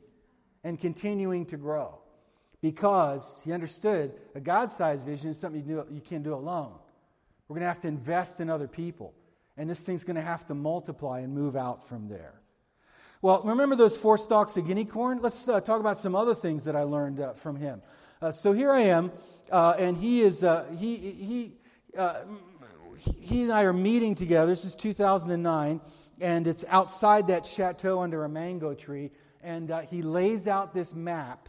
[0.64, 1.98] and continuing to grow
[2.60, 6.72] because he understood a God sized vision is something you, do, you can't do alone.
[7.46, 9.14] We're going to have to invest in other people.
[9.56, 12.34] And this thing's going to have to multiply and move out from there.
[13.22, 15.18] Well, remember those four stalks of guinea corn?
[15.20, 17.82] Let's uh, talk about some other things that I learned uh, from him.
[18.22, 19.10] Uh, so here I am,
[19.50, 21.52] uh, and he is uh, he he
[21.96, 22.22] uh,
[22.96, 24.50] he and I are meeting together.
[24.50, 25.80] This is 2009,
[26.20, 29.10] and it's outside that chateau under a mango tree.
[29.42, 31.48] And he lays out this map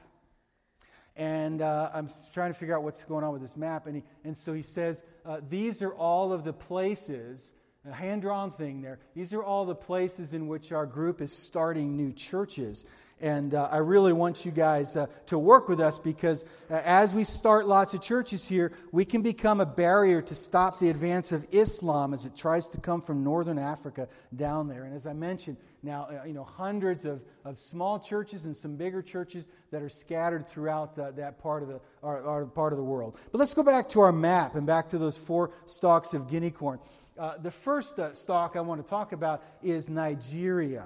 [1.20, 3.88] and uh, I'm trying to figure out what's going on with this map.
[3.88, 7.52] And, he, and so he says, uh, These are all of the places,
[7.88, 11.34] a hand drawn thing there, these are all the places in which our group is
[11.34, 12.86] starting new churches.
[13.22, 17.14] And uh, I really want you guys uh, to work with us because uh, as
[17.14, 21.34] we start lots of churches here, we can become a barrier to stop the advance
[21.34, 24.86] of Islam as it tries to come from northern Africa down there.
[24.86, 28.76] And as I mentioned, now, uh, you know, hundreds of, of small churches and some
[28.76, 32.78] bigger churches that are scattered throughout the, that part of the, our, our, part of
[32.78, 33.18] the world.
[33.32, 36.52] But let's go back to our map and back to those four stalks of guinea
[36.52, 36.80] corn.
[37.18, 40.86] Uh, the first uh, stalk I want to talk about is Nigeria.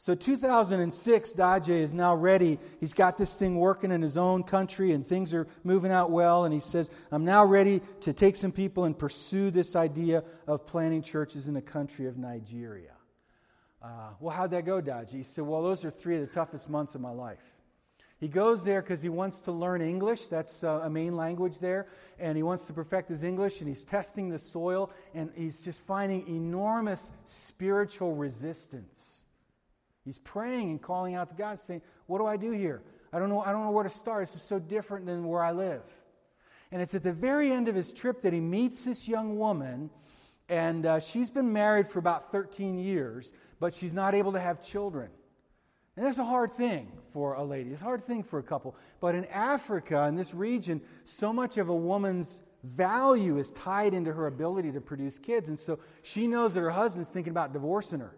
[0.00, 2.60] So 2006, Daje is now ready.
[2.78, 6.44] He's got this thing working in his own country and things are moving out well.
[6.44, 10.66] And he says, I'm now ready to take some people and pursue this idea of
[10.66, 12.92] planting churches in the country of Nigeria.
[13.82, 15.10] Uh, well, how'd that go, Daje?
[15.10, 17.42] He said, Well, those are three of the toughest months of my life.
[18.20, 20.28] He goes there because he wants to learn English.
[20.28, 21.88] That's uh, a main language there.
[22.20, 25.84] And he wants to perfect his English, and he's testing the soil, and he's just
[25.86, 29.24] finding enormous spiritual resistance.
[30.08, 32.82] He's praying and calling out to God, saying, What do I do here?
[33.12, 34.22] I don't know, I don't know where to start.
[34.22, 35.82] This is so different than where I live.
[36.72, 39.90] And it's at the very end of his trip that he meets this young woman,
[40.48, 44.60] and uh, she's been married for about 13 years but she's not able to have
[44.62, 45.10] children.
[45.96, 47.70] And that's a hard thing for a lady.
[47.70, 48.76] It's a hard thing for a couple.
[49.00, 54.12] But in Africa, in this region, so much of a woman's value is tied into
[54.12, 55.48] her ability to produce kids.
[55.48, 58.14] And so she knows that her husband's thinking about divorcing her.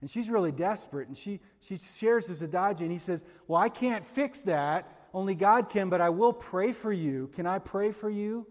[0.00, 1.08] And she's really desperate.
[1.08, 4.96] And she, she shares this with Daje, and he says, Well, I can't fix that.
[5.12, 7.28] Only God can, but I will pray for you.
[7.34, 8.46] Can I pray for you?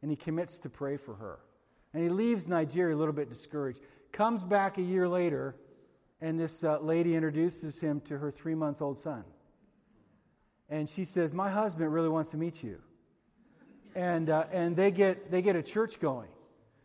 [0.00, 1.40] And he commits to pray for her.
[1.94, 5.56] And he leaves Nigeria a little bit discouraged comes back a year later,
[6.20, 9.24] and this uh, lady introduces him to her three month old son.
[10.68, 12.78] And she says, My husband really wants to meet you.
[13.94, 16.28] And, uh, and they, get, they get a church going.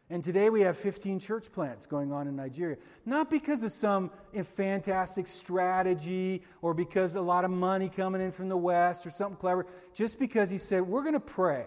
[0.09, 2.77] And today we have 15 church plants going on in Nigeria.
[3.05, 4.09] Not because of some
[4.45, 9.37] fantastic strategy or because a lot of money coming in from the West or something
[9.37, 11.65] clever, just because he said, We're going to pray.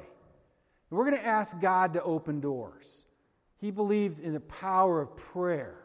[0.89, 3.05] We're going to ask God to open doors.
[3.59, 5.77] He believed in the power of prayer,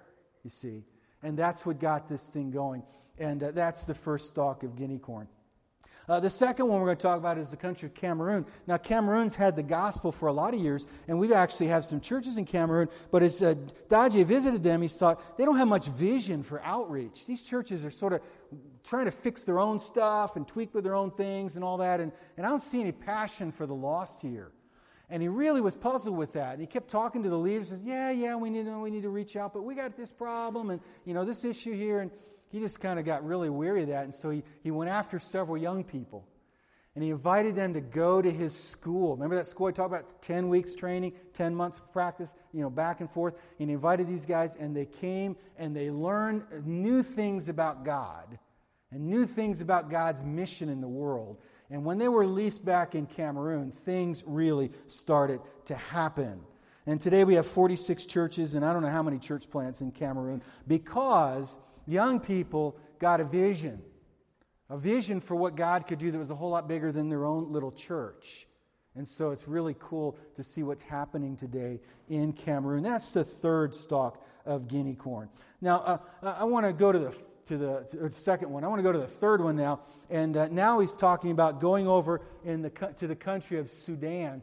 [0.43, 0.83] you see.
[1.21, 2.83] And that's what got this thing going.
[3.17, 5.27] And uh, that's the first stalk of guinea corn.
[6.07, 8.45] Uh, the second one we're going to talk about is the country of Cameroon.
[8.67, 11.99] Now, Cameroon's had the gospel for a lot of years, and we actually have some
[11.99, 12.89] churches in Cameroon.
[13.11, 13.55] But as uh,
[13.89, 17.25] visited them, he thought they don't have much vision for outreach.
[17.25, 18.21] These churches are sort of
[18.83, 21.99] trying to fix their own stuff and tweak with their own things and all that.
[21.99, 24.51] And, and I don't see any passion for the lost here.
[25.09, 26.53] And he really was puzzled with that.
[26.53, 29.03] And he kept talking to the leaders, says, Yeah, yeah, we need, to, we need
[29.03, 31.99] to reach out, but we got this problem and, you know, this issue here.
[31.99, 32.11] And
[32.55, 34.05] he just kind of got really weary of that.
[34.05, 36.25] And so he, he went after several young people.
[36.95, 39.13] And he invited them to go to his school.
[39.13, 40.21] Remember that school I talked about?
[40.21, 43.33] 10 weeks training, 10 months practice, you know, back and forth.
[43.59, 48.39] And he invited these guys, and they came and they learned new things about God
[48.89, 51.41] and new things about God's mission in the world.
[51.69, 56.39] And when they were released back in Cameroon, things really started to happen.
[56.85, 59.91] And today we have 46 churches, and I don't know how many church plants in
[59.91, 63.81] Cameroon because young people got a vision.
[64.69, 67.25] A vision for what God could do that was a whole lot bigger than their
[67.25, 68.47] own little church.
[68.95, 72.81] And so it's really cool to see what's happening today in Cameroon.
[72.81, 75.29] That's the third stalk of guinea corn.
[75.61, 77.15] Now, uh, I want to go to the
[77.47, 78.63] to the, to the, second one.
[78.63, 79.81] I want to go to the third one now.
[80.09, 84.41] And uh, now he's talking about going over in the, to the country of Sudan.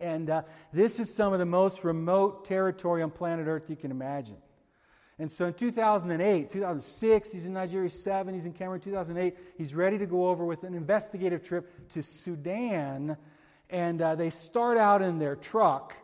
[0.00, 3.90] And uh, this is some of the most remote territory on planet Earth you can
[3.90, 4.36] imagine.
[5.18, 9.34] And so in 2008, 2006, he's in Nigeria 7, he's in Cameroon 2008.
[9.56, 13.16] He's ready to go over with an investigative trip to Sudan.
[13.70, 15.94] And uh, they start out in their truck.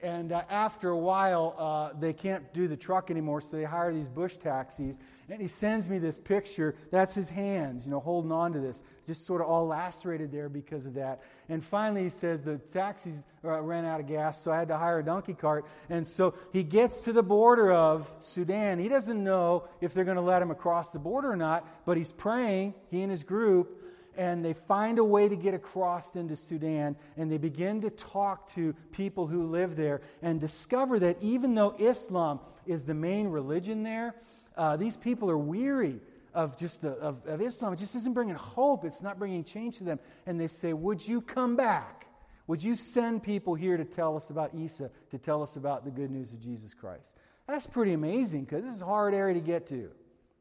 [0.00, 3.92] And uh, after a while, uh, they can't do the truck anymore, so they hire
[3.92, 5.00] these bush taxis.
[5.32, 6.74] And he sends me this picture.
[6.90, 10.50] That's his hands, you know, holding on to this, just sort of all lacerated there
[10.50, 11.22] because of that.
[11.48, 14.76] And finally, he says the taxis uh, ran out of gas, so I had to
[14.76, 15.64] hire a donkey cart.
[15.88, 18.78] And so he gets to the border of Sudan.
[18.78, 21.96] He doesn't know if they're going to let him across the border or not, but
[21.96, 23.81] he's praying, he and his group,
[24.16, 28.48] and they find a way to get across into Sudan, and they begin to talk
[28.52, 33.82] to people who live there and discover that even though Islam is the main religion
[33.82, 34.14] there,
[34.56, 36.00] uh, these people are weary
[36.34, 37.72] of just the, of, of Islam.
[37.72, 38.84] It just isn't bringing hope.
[38.84, 39.98] It's not bringing change to them.
[40.26, 42.06] And they say, Would you come back?
[42.46, 45.90] Would you send people here to tell us about Isa, to tell us about the
[45.90, 47.16] good news of Jesus Christ?
[47.46, 49.90] That's pretty amazing because this is a hard area to get to.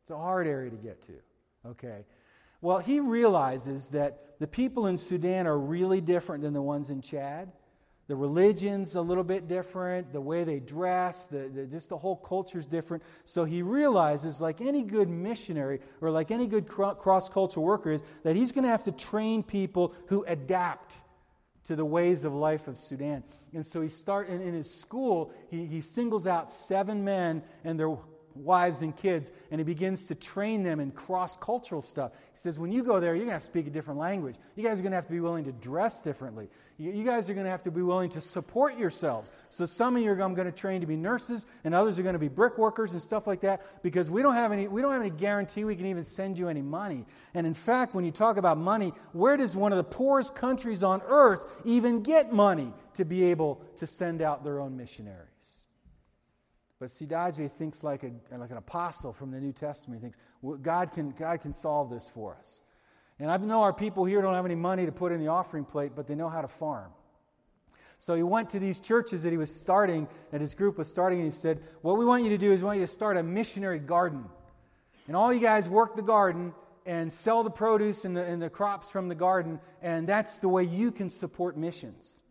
[0.01, 1.13] It's a hard area to get to.
[1.67, 2.05] Okay.
[2.62, 7.02] Well, he realizes that the people in Sudan are really different than the ones in
[7.02, 7.52] Chad.
[8.08, 12.17] The religion's a little bit different, the way they dress, the, the, just the whole
[12.17, 13.04] culture's different.
[13.24, 18.02] So he realizes, like any good missionary or like any good cross cultural worker, is
[18.24, 21.00] that he's going to have to train people who adapt
[21.65, 23.24] to the ways of life of Sudan.
[23.54, 27.80] And so he start in, in his school, he, he singles out seven men and
[27.80, 27.95] their
[28.35, 32.11] wives and kids, and he begins to train them in cross cultural stuff.
[32.13, 34.35] He says, When you go there, you're going to have to speak a different language.
[34.55, 36.49] You guys are going to have to be willing to dress differently.
[36.77, 39.31] You, guys are going to have to be willing to support yourselves.
[39.49, 42.13] So, some of you are going to train to be nurses, and others are going
[42.13, 44.91] to be brick workers and stuff like that because we don't, have any, we don't
[44.91, 47.05] have any guarantee we can even send you any money.
[47.35, 50.81] And in fact, when you talk about money, where does one of the poorest countries
[50.81, 55.30] on earth even get money to be able to send out their own missionaries?
[56.81, 60.01] But Sidaje thinks like, a, like an apostle from the New Testament.
[60.01, 62.63] He thinks well, God, can, God can solve this for us.
[63.19, 65.63] And I know our people here don't have any money to put in the offering
[65.63, 66.91] plate, but they know how to farm.
[67.99, 71.19] So he went to these churches that he was starting, that his group was starting,
[71.19, 73.15] and he said, What we want you to do is we want you to start
[73.15, 74.25] a missionary garden.
[75.05, 76.51] And all you guys work the garden
[76.87, 80.49] and sell the produce and the, and the crops from the garden, and that's the
[80.49, 82.23] way you can support missions.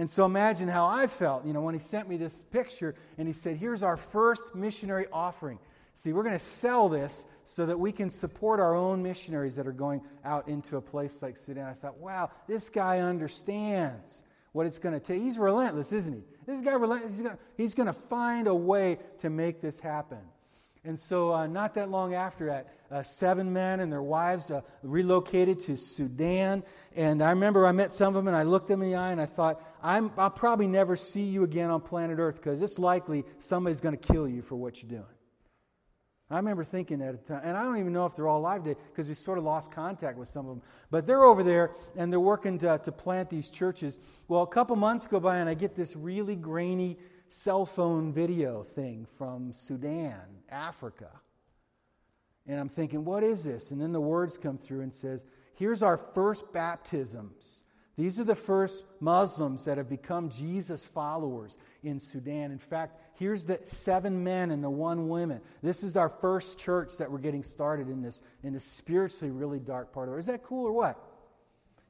[0.00, 3.28] And so imagine how I felt, you know, when he sent me this picture and
[3.28, 5.58] he said, Here's our first missionary offering.
[5.94, 9.66] See, we're going to sell this so that we can support our own missionaries that
[9.66, 11.66] are going out into a place like Sudan.
[11.66, 15.20] I thought, wow, this guy understands what it's going to take.
[15.20, 16.22] He's relentless, isn't he?
[16.46, 17.12] This guy relentless.
[17.12, 20.20] He's going, to, he's going to find a way to make this happen.
[20.82, 24.62] And so, uh, not that long after that, uh, seven men and their wives uh,
[24.82, 26.62] relocated to Sudan.
[26.96, 29.12] And I remember I met some of them and I looked them in the eye
[29.12, 32.78] and I thought, i will probably never see you again on planet Earth because it's
[32.78, 35.14] likely somebody's going to kill you for what you're doing.
[36.32, 38.62] I remember thinking at the time, and I don't even know if they're all alive
[38.62, 40.62] today because we sort of lost contact with some of them.
[40.88, 43.98] But they're over there and they're working to, to plant these churches.
[44.28, 46.98] Well, a couple months go by and I get this really grainy
[47.30, 51.10] cell phone video thing from Sudan, Africa.
[52.48, 53.70] And I'm thinking, what is this?
[53.70, 57.62] And then the words come through and says, here's our first baptisms.
[57.96, 62.50] These are the first Muslims that have become Jesus followers in Sudan.
[62.50, 65.40] In fact, here's the seven men and the one woman.
[65.62, 69.60] This is our first church that we're getting started in this in this spiritually really
[69.60, 70.18] dark part of.
[70.18, 70.98] Is that cool or what?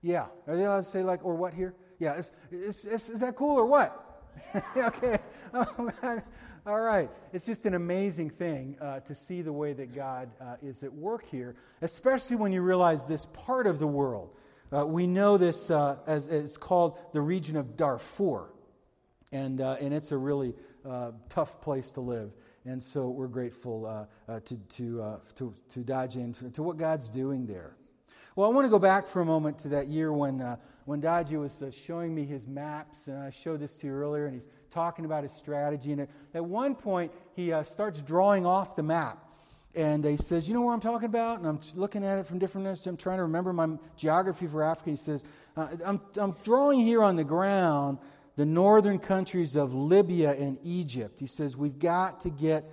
[0.03, 0.26] Yeah.
[0.46, 1.74] Are they allowed to say like or what here?
[1.98, 2.14] Yeah.
[2.14, 4.10] Is, is, is, is that cool or what?
[4.77, 5.19] okay.
[6.66, 7.11] All right.
[7.33, 10.93] It's just an amazing thing uh, to see the way that God uh, is at
[10.93, 14.37] work here, especially when you realize this part of the world.
[14.71, 18.51] Uh, we know this uh, as it's called the region of Darfur,
[19.33, 20.55] and, uh, and it's a really
[20.88, 22.33] uh, tough place to live.
[22.66, 27.75] And so we're grateful to, to, to, to Daji and to what God's doing there.
[28.37, 31.38] Well, I want to go back for a moment to that year when when Daji
[31.38, 34.49] was uh, showing me his maps, and I showed this to you earlier, and he's
[34.71, 35.93] talking about his strategy.
[35.93, 39.27] And at, one point, he uh, starts drawing off the map.
[39.75, 41.38] And he says, You know where I'm talking about?
[41.38, 42.87] And I'm looking at it from different angles.
[42.87, 44.90] I'm trying to remember my geography for Africa.
[44.90, 45.23] He says,
[45.57, 47.99] uh, I'm, I'm drawing here on the ground
[48.37, 51.21] the northern countries of Libya and Egypt.
[51.21, 52.64] He says, We've got to get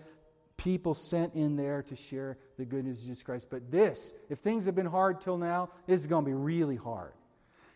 [0.55, 3.47] people sent in there to share the good news of Jesus Christ.
[3.49, 6.75] But this, if things have been hard till now, this is going to be really
[6.75, 7.13] hard.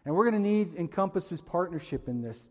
[0.06, 2.48] And we're going to need Encompass's partnership in this.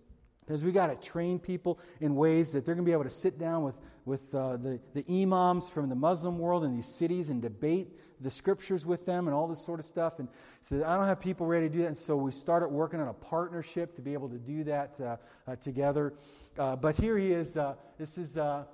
[0.47, 3.11] Because we got to train people in ways that they're going to be able to
[3.11, 7.31] sit down with, with uh, the, the imams from the Muslim world in these cities
[7.31, 7.89] and debate
[8.21, 10.19] the scriptures with them and all this sort of stuff.
[10.19, 10.29] And
[10.61, 11.89] so I don't have people ready to do that.
[11.89, 15.17] And so we started working on a partnership to be able to do that uh,
[15.47, 16.15] uh, together.
[16.59, 17.57] Uh, but here he is.
[17.57, 18.65] Uh, this is uh,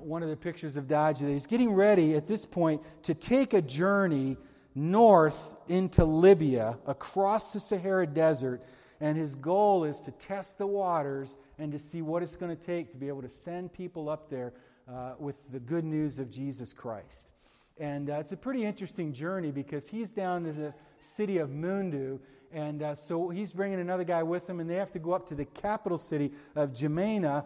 [0.00, 1.28] one of the pictures of Daji.
[1.30, 4.36] He's getting ready at this point to take a journey
[4.78, 8.62] north into Libya across the Sahara Desert.
[9.00, 12.62] And his goal is to test the waters and to see what it's going to
[12.62, 14.52] take to be able to send people up there
[15.18, 17.28] with the good news of Jesus Christ.
[17.78, 22.18] And uh, it's a pretty interesting journey because he's down to the city of Moundou.
[22.52, 25.28] And uh, so he's bringing another guy with him, and they have to go up
[25.28, 27.44] to the capital city of N'Djamena.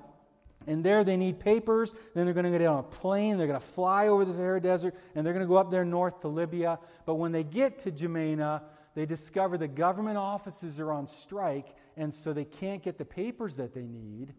[0.66, 1.94] And there they need papers.
[2.14, 3.36] Then they're going to get on a plane.
[3.38, 5.84] They're going to fly over the Sahara Desert, and they're going to go up there
[5.84, 6.78] north to Libya.
[7.06, 8.62] But when they get to N'Djamena,
[8.94, 13.56] they discover the government offices are on strike, and so they can't get the papers
[13.56, 14.34] that they need.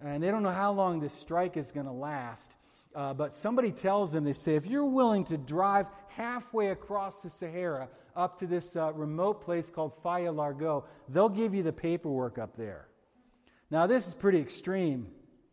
[0.00, 2.52] And they don't know how long this strike is going to last.
[2.94, 7.28] Uh, but somebody tells them, they say, if you're willing to drive halfway across the
[7.28, 12.56] Sahara up to this uh, remote place called Faya-Largeau, they'll give you the paperwork up
[12.56, 12.88] there.
[13.70, 15.08] Now, this is pretty extreme,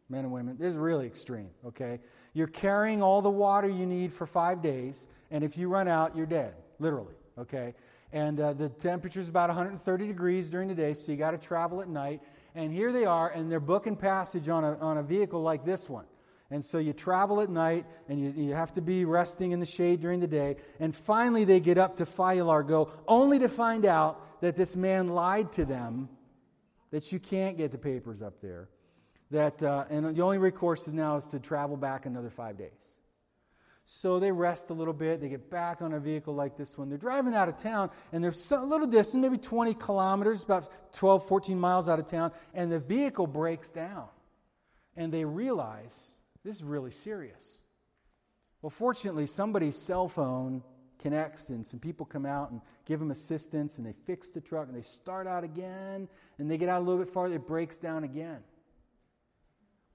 [0.09, 0.57] men and women.
[0.57, 1.99] This is really extreme, okay?
[2.33, 6.15] You're carrying all the water you need for five days, and if you run out,
[6.15, 7.73] you're dead, literally, okay?
[8.11, 11.37] And uh, the temperature is about 130 degrees during the day, so you got to
[11.37, 12.21] travel at night.
[12.53, 15.89] And here they are, and they're booking passage on a, on a vehicle like this
[15.89, 16.05] one.
[16.51, 19.65] And so you travel at night and you, you have to be resting in the
[19.65, 20.57] shade during the day.
[20.79, 25.51] And finally, they get up to Faya-Largeau, only to find out that this man lied
[25.53, 26.07] to them
[26.91, 28.69] that you can't get the papers up there.
[29.31, 32.97] That, uh, and the only recourse is now is to travel back another five days.
[33.83, 35.21] So they rest a little bit.
[35.21, 36.89] They get back on a vehicle like this one.
[36.89, 41.27] They're driving out of town, and they're a little distance, maybe 20 kilometers, about 12,
[41.27, 44.07] 14 miles out of town, and the vehicle breaks down.
[44.97, 47.61] And they realize this is really serious.
[48.61, 50.63] Well, fortunately, somebody's cell phone
[50.97, 54.67] connects and some people come out and give them assistance and they fix the truck
[54.67, 56.07] and they start out again
[56.39, 58.39] and they get out a little bit farther, it breaks down again.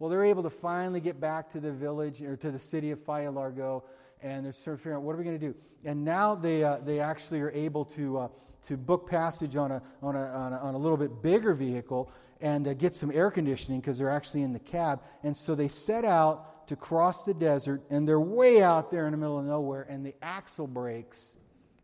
[0.01, 2.98] Well, they're able to finally get back to the village or to the city of
[2.98, 3.84] Faya-Largeau
[4.22, 5.55] and they're sort of figuring out what are we going to do.
[5.84, 8.28] And now they, uh, they actually are able to, uh,
[8.66, 12.11] to book passage on a, on, a, on, a, on a little bit bigger vehicle
[12.40, 15.03] and uh, get some air conditioning because they're actually in the cab.
[15.22, 19.11] And so they set out to cross the desert, and they're way out there in
[19.11, 21.34] the middle of nowhere, and the axle breaks,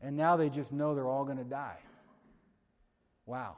[0.00, 1.80] and now they just know they're all going to die.
[3.24, 3.56] Wow.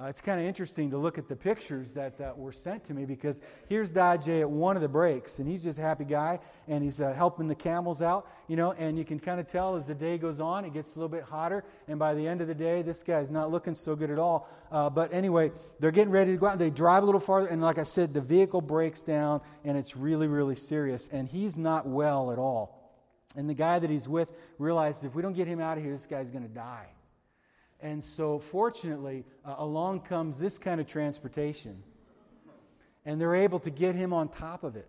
[0.00, 2.94] Uh, it's kind of interesting to look at the pictures that uh, were sent to
[2.94, 6.38] me because here's Daji at one of the breaks, and he's just a happy guy,
[6.68, 9.74] and he's uh, helping the camels out, you know, and you can kind of tell
[9.74, 12.40] as the day goes on, it gets a little bit hotter, and by the end
[12.40, 14.48] of the day, this guy's not looking so good at all.
[14.70, 17.60] Uh, but anyway, they're getting ready to go out, they drive a little farther, and
[17.60, 21.88] like I said, the vehicle breaks down, and it's really, really serious, and he's not
[21.88, 22.94] well at all.
[23.34, 25.92] And the guy that he's with realizes if we don't get him out of here,
[25.92, 26.86] this guy's going to die.
[27.80, 31.82] And so, fortunately, uh, along comes this kind of transportation.
[33.04, 34.88] And they're able to get him on top of it.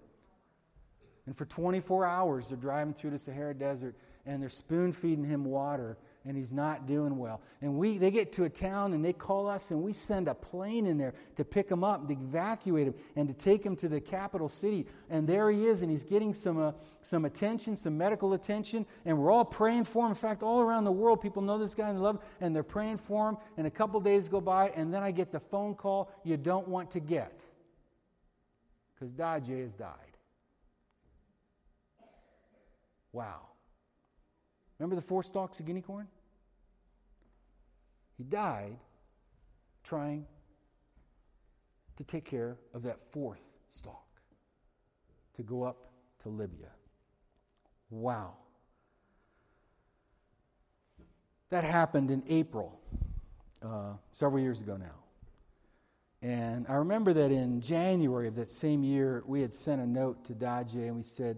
[1.25, 5.45] And for 24 hours, they're driving through the Sahara Desert and they're spoon feeding him
[5.45, 5.97] water
[6.29, 7.41] and he's not doing well.
[7.59, 10.35] And we, they get to a town and they call us and we send a
[10.35, 13.89] plane in there to pick him up, to evacuate him, and to take him to
[13.89, 14.85] the capital city.
[15.09, 19.17] And there he is, and he's getting some, uh, some attention, some medical attention, and
[19.17, 20.11] we're all praying for him.
[20.11, 22.55] In fact, all around the world, people know this guy and they love him, and
[22.55, 23.37] they're praying for him.
[23.57, 26.67] And a couple days go by, and then I get the phone call you don't
[26.67, 27.33] want to get
[28.93, 29.95] because Daji has died.
[33.13, 33.47] Wow.
[34.77, 36.07] Remember the four stalks of guinea corn?
[38.19, 38.77] He died
[39.81, 40.25] trying
[41.95, 44.05] to take care of that fourth stalk
[45.37, 45.93] to go up
[46.23, 46.67] to Libya.
[47.89, 48.33] Wow.
[51.49, 52.81] That happened in April,
[53.63, 54.99] uh, several years ago now.
[56.21, 60.25] And I remember that in January of that same year, we had sent a note
[60.25, 61.37] to Daji and we said,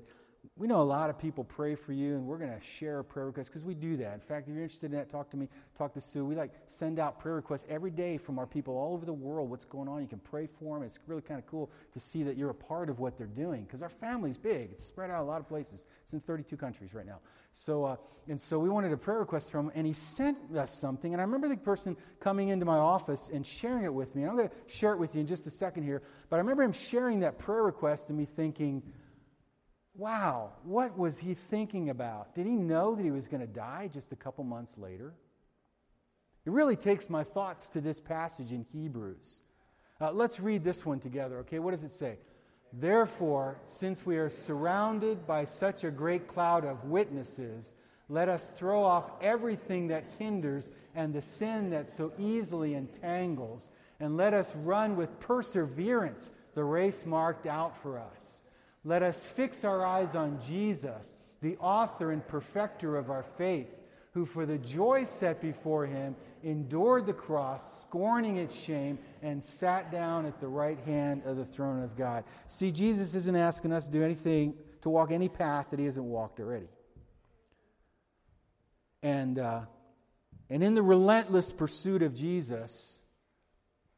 [0.61, 3.03] we know a lot of people pray for you, and we're going to share a
[3.03, 4.13] prayer request because we do that.
[4.13, 6.23] In fact, if you're interested in that, talk to me, talk to Sue.
[6.23, 9.49] We like send out prayer requests every day from our people all over the world.
[9.49, 10.03] What's going on?
[10.03, 10.85] You can pray for them.
[10.85, 13.63] It's really kind of cool to see that you're a part of what they're doing
[13.63, 14.69] because our family's big.
[14.71, 15.87] It's spread out a lot of places.
[16.03, 17.21] It's in 32 countries right now.
[17.53, 17.95] So, uh,
[18.27, 21.11] and so we wanted a prayer request from him, and he sent us something.
[21.11, 24.21] And I remember the person coming into my office and sharing it with me.
[24.21, 26.03] And I'm going to share it with you in just a second here.
[26.29, 28.83] But I remember him sharing that prayer request and me thinking
[29.95, 32.33] Wow, what was he thinking about?
[32.33, 35.13] Did he know that he was going to die just a couple months later?
[36.45, 39.43] It really takes my thoughts to this passage in Hebrews.
[39.99, 41.59] Uh, let's read this one together, okay?
[41.59, 42.17] What does it say?
[42.73, 47.73] Therefore, since we are surrounded by such a great cloud of witnesses,
[48.07, 53.69] let us throw off everything that hinders and the sin that so easily entangles,
[53.99, 58.41] and let us run with perseverance the race marked out for us.
[58.83, 63.69] Let us fix our eyes on Jesus, the author and perfecter of our faith,
[64.13, 69.91] who for the joy set before him endured the cross, scorning its shame, and sat
[69.91, 72.23] down at the right hand of the throne of God.
[72.47, 76.05] See, Jesus isn't asking us to do anything, to walk any path that he hasn't
[76.05, 76.67] walked already.
[79.03, 79.61] And, uh,
[80.49, 83.03] and in the relentless pursuit of Jesus,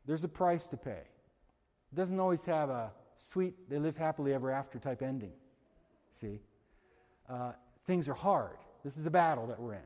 [0.05, 0.91] there's a price to pay.
[0.91, 2.91] It doesn't always have a
[3.23, 5.31] sweet, they live happily ever after type ending.
[6.11, 6.41] See?
[7.29, 7.53] Uh,
[7.87, 8.57] things are hard.
[8.83, 9.81] This is a battle that we're in.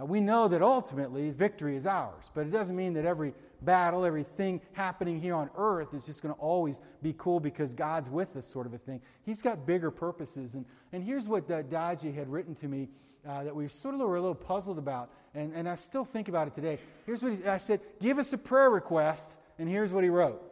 [0.00, 4.04] Uh, we know that ultimately victory is ours, but it doesn't mean that every battle,
[4.06, 8.34] everything happening here on earth is just going to always be cool because God's with
[8.36, 9.02] us, sort of a thing.
[9.26, 10.54] He's got bigger purposes.
[10.54, 12.88] And, and here's what uh, Daji had written to me
[13.28, 16.28] uh, that we sort of were a little puzzled about, and, and I still think
[16.28, 16.78] about it today.
[17.04, 20.49] Here's what he, I said Give us a prayer request, and here's what he wrote.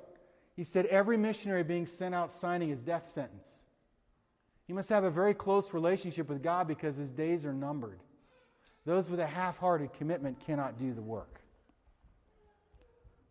[0.58, 3.62] He said, Every missionary being sent out signing his death sentence.
[4.66, 8.00] He must have a very close relationship with God because his days are numbered.
[8.84, 11.40] Those with a half hearted commitment cannot do the work.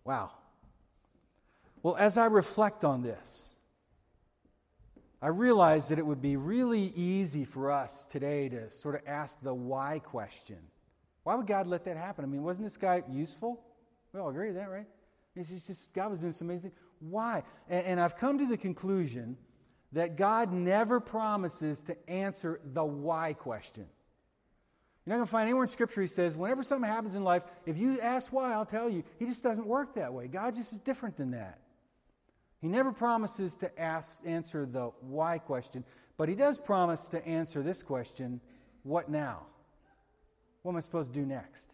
[0.06, 0.32] Wow.
[1.84, 3.56] Well, as I reflect on this,
[5.22, 9.42] I realize that it would be really easy for us today to sort of ask
[9.42, 10.60] the why question.
[11.24, 12.24] Why would God let that happen?
[12.24, 13.60] I mean, wasn't this guy useful?
[14.14, 14.88] We all agree with that, right?
[15.36, 16.72] It's just God was doing some amazing.
[17.00, 17.44] Why?
[17.70, 19.38] And, and I've come to the conclusion
[19.94, 23.86] that God never promises to answer the why question.
[25.06, 27.44] You're not going to find anywhere in Scripture he says, whenever something happens in life,
[27.66, 29.04] if you ask why, I'll tell you.
[29.18, 30.28] He just doesn't work that way.
[30.28, 31.60] God just is different than that.
[32.60, 35.86] He never promises to ask, answer the why question,
[36.18, 38.42] but he does promise to answer this question
[38.84, 39.46] what now?
[40.64, 41.72] What am I supposed to do next?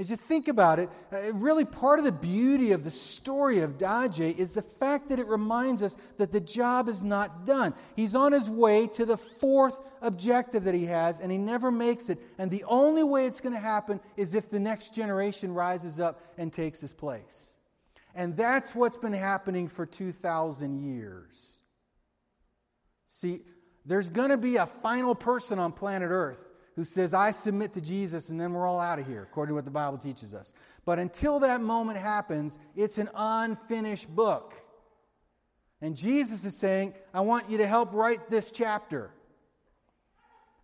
[0.00, 3.76] As you think about it, uh, really part of the beauty of the story of
[3.76, 7.74] Daji is the fact that it reminds us that the job is not done.
[7.96, 12.08] He's on his way to the fourth objective that he has, and he never makes
[12.08, 12.18] it.
[12.38, 16.22] And the only way it's going to happen is if the next generation rises up
[16.38, 17.56] and takes his place.
[18.14, 21.60] And that's what's been happening for 2,000 years.
[23.06, 23.42] See,
[23.84, 26.49] there's going to be a final person on planet Earth
[26.80, 29.54] who says, I submit to Jesus, and then we're all out of here, according to
[29.54, 30.54] what the Bible teaches us.
[30.86, 34.54] But until that moment happens, it's an unfinished book.
[35.82, 39.10] And Jesus is saying, I want you to help write this chapter.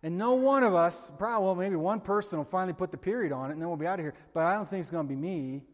[0.01, 3.31] And no one of us, probably, well, maybe one person will finally put the period
[3.31, 4.15] on it, and then we'll be out of here.
[4.33, 5.65] But I don't think it's going to be me.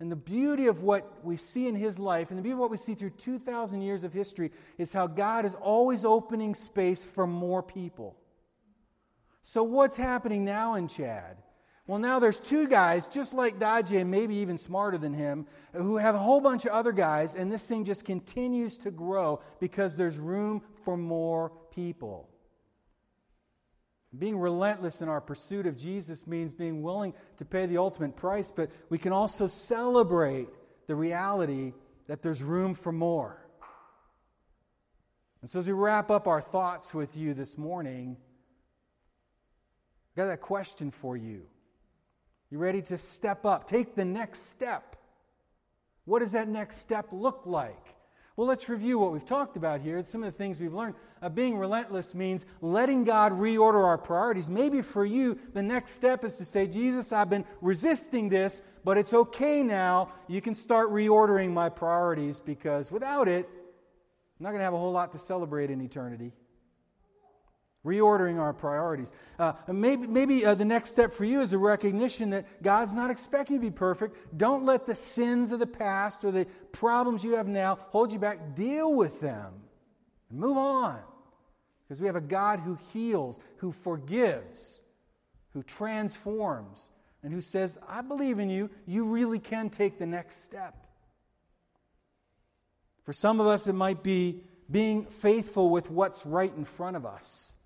[0.00, 2.72] And the beauty of what we see in his life, and the beauty of what
[2.72, 7.28] we see through 2,000 years of history, is how God is always opening space for
[7.28, 8.16] more people.
[9.42, 11.36] So, what's happening now in Chad?
[11.88, 15.96] Well, now there's two guys just like Daji and maybe even smarter than him who
[15.96, 19.96] have a whole bunch of other guys, and this thing just continues to grow because
[19.96, 22.28] there's room for more people.
[24.16, 28.50] Being relentless in our pursuit of Jesus means being willing to pay the ultimate price,
[28.50, 30.48] but we can also celebrate
[30.86, 31.72] the reality
[32.06, 33.44] that there's room for more.
[35.40, 38.16] And so, as we wrap up our thoughts with you this morning,
[40.16, 41.42] got that question for you.
[42.50, 43.66] You ready to step up?
[43.66, 44.96] Take the next step.
[46.04, 47.94] What does that next step look like?
[48.36, 50.02] Well, let's review what we've talked about here.
[50.06, 50.94] Some of the things we've learned.
[51.20, 54.48] Uh, being relentless means letting God reorder our priorities.
[54.48, 58.98] Maybe for you, the next step is to say, Jesus, I've been resisting this, but
[58.98, 60.12] it's okay now.
[60.28, 64.78] You can start reordering my priorities because without it, I'm not going to have a
[64.78, 66.32] whole lot to celebrate in eternity.
[67.84, 69.10] Reordering our priorities.
[69.40, 73.10] Uh, maybe maybe uh, the next step for you is a recognition that God's not
[73.10, 74.38] expecting you to be perfect.
[74.38, 78.20] Don't let the sins of the past or the problems you have now hold you
[78.20, 78.54] back.
[78.54, 79.52] Deal with them
[80.30, 81.00] and move on.
[81.82, 84.82] Because we have a God who heals, who forgives,
[85.50, 86.88] who transforms,
[87.24, 88.70] and who says, I believe in you.
[88.86, 90.86] You really can take the next step.
[93.02, 97.04] For some of us, it might be being faithful with what's right in front of
[97.04, 97.58] us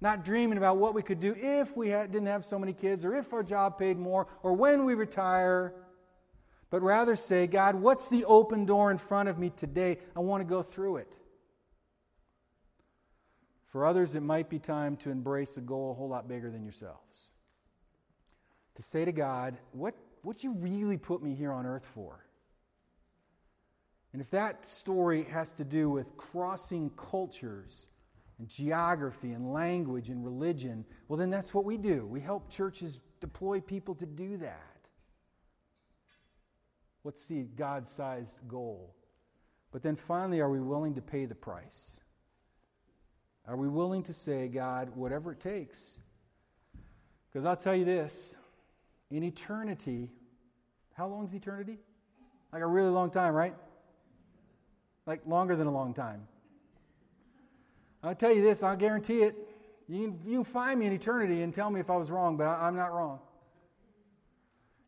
[0.00, 3.04] not dreaming about what we could do if we had, didn't have so many kids,
[3.04, 5.74] or if our job paid more, or when we retire,
[6.70, 9.98] but rather say, God, what's the open door in front of me today?
[10.16, 11.12] I want to go through it.
[13.66, 16.62] For others, it might be time to embrace a goal a whole lot bigger than
[16.62, 17.32] yourselves.
[18.76, 22.24] To say to God, what, what you really put me here on earth for?
[24.12, 27.88] And if that story has to do with crossing cultures
[28.40, 32.06] and geography and language and religion, well, then that's what we do.
[32.06, 34.78] We help churches deploy people to do that.
[37.02, 38.94] What's the God sized goal?
[39.72, 42.00] But then finally, are we willing to pay the price?
[43.46, 46.00] Are we willing to say, God, whatever it takes?
[47.30, 48.36] Because I'll tell you this
[49.10, 50.10] in eternity,
[50.94, 51.78] how long is eternity?
[52.54, 53.54] Like a really long time, right?
[55.04, 56.26] Like longer than a long time.
[58.02, 59.36] I'll tell you this, I'll guarantee it.
[59.88, 62.36] You can, you can find me in eternity and tell me if I was wrong,
[62.36, 63.18] but I, I'm not wrong.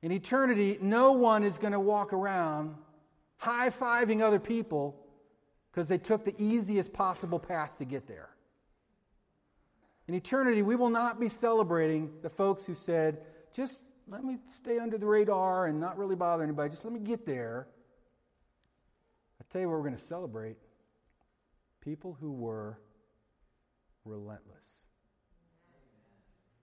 [0.02, 2.74] In eternity, no one is going to walk around
[3.36, 4.96] high fiving other people
[5.70, 8.30] because they took the easiest possible path to get there.
[10.08, 14.78] In eternity, we will not be celebrating the folks who said, just let me stay
[14.78, 17.68] under the radar and not really bother anybody, just let me get there.
[19.40, 20.56] I tell you what, we're going to celebrate
[21.80, 22.78] people who were
[24.04, 24.88] relentless.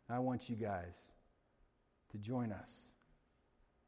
[0.09, 1.11] I want you guys
[2.11, 2.93] to join us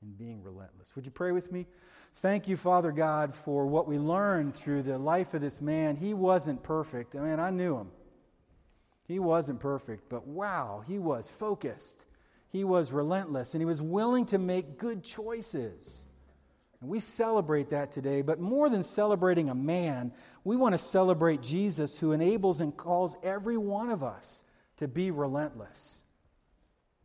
[0.02, 0.96] in being relentless.
[0.96, 1.66] Would you pray with me?
[2.16, 5.96] Thank you, Father God, for what we learned through the life of this man.
[5.96, 7.16] He wasn't perfect.
[7.16, 7.90] I mean, I knew him.
[9.08, 12.06] He wasn't perfect, but wow, he was focused.
[12.50, 16.06] He was relentless, and he was willing to make good choices.
[16.82, 20.12] And we celebrate that today, but more than celebrating a man,
[20.44, 24.44] we want to celebrate Jesus who enables and calls every one of us
[24.78, 26.06] to be relentless.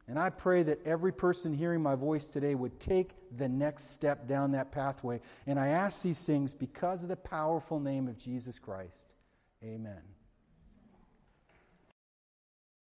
[0.09, 4.27] And I pray that every person hearing my voice today would take the next step
[4.27, 5.20] down that pathway.
[5.47, 9.14] And I ask these things because of the powerful name of Jesus Christ.
[9.62, 10.16] Amen.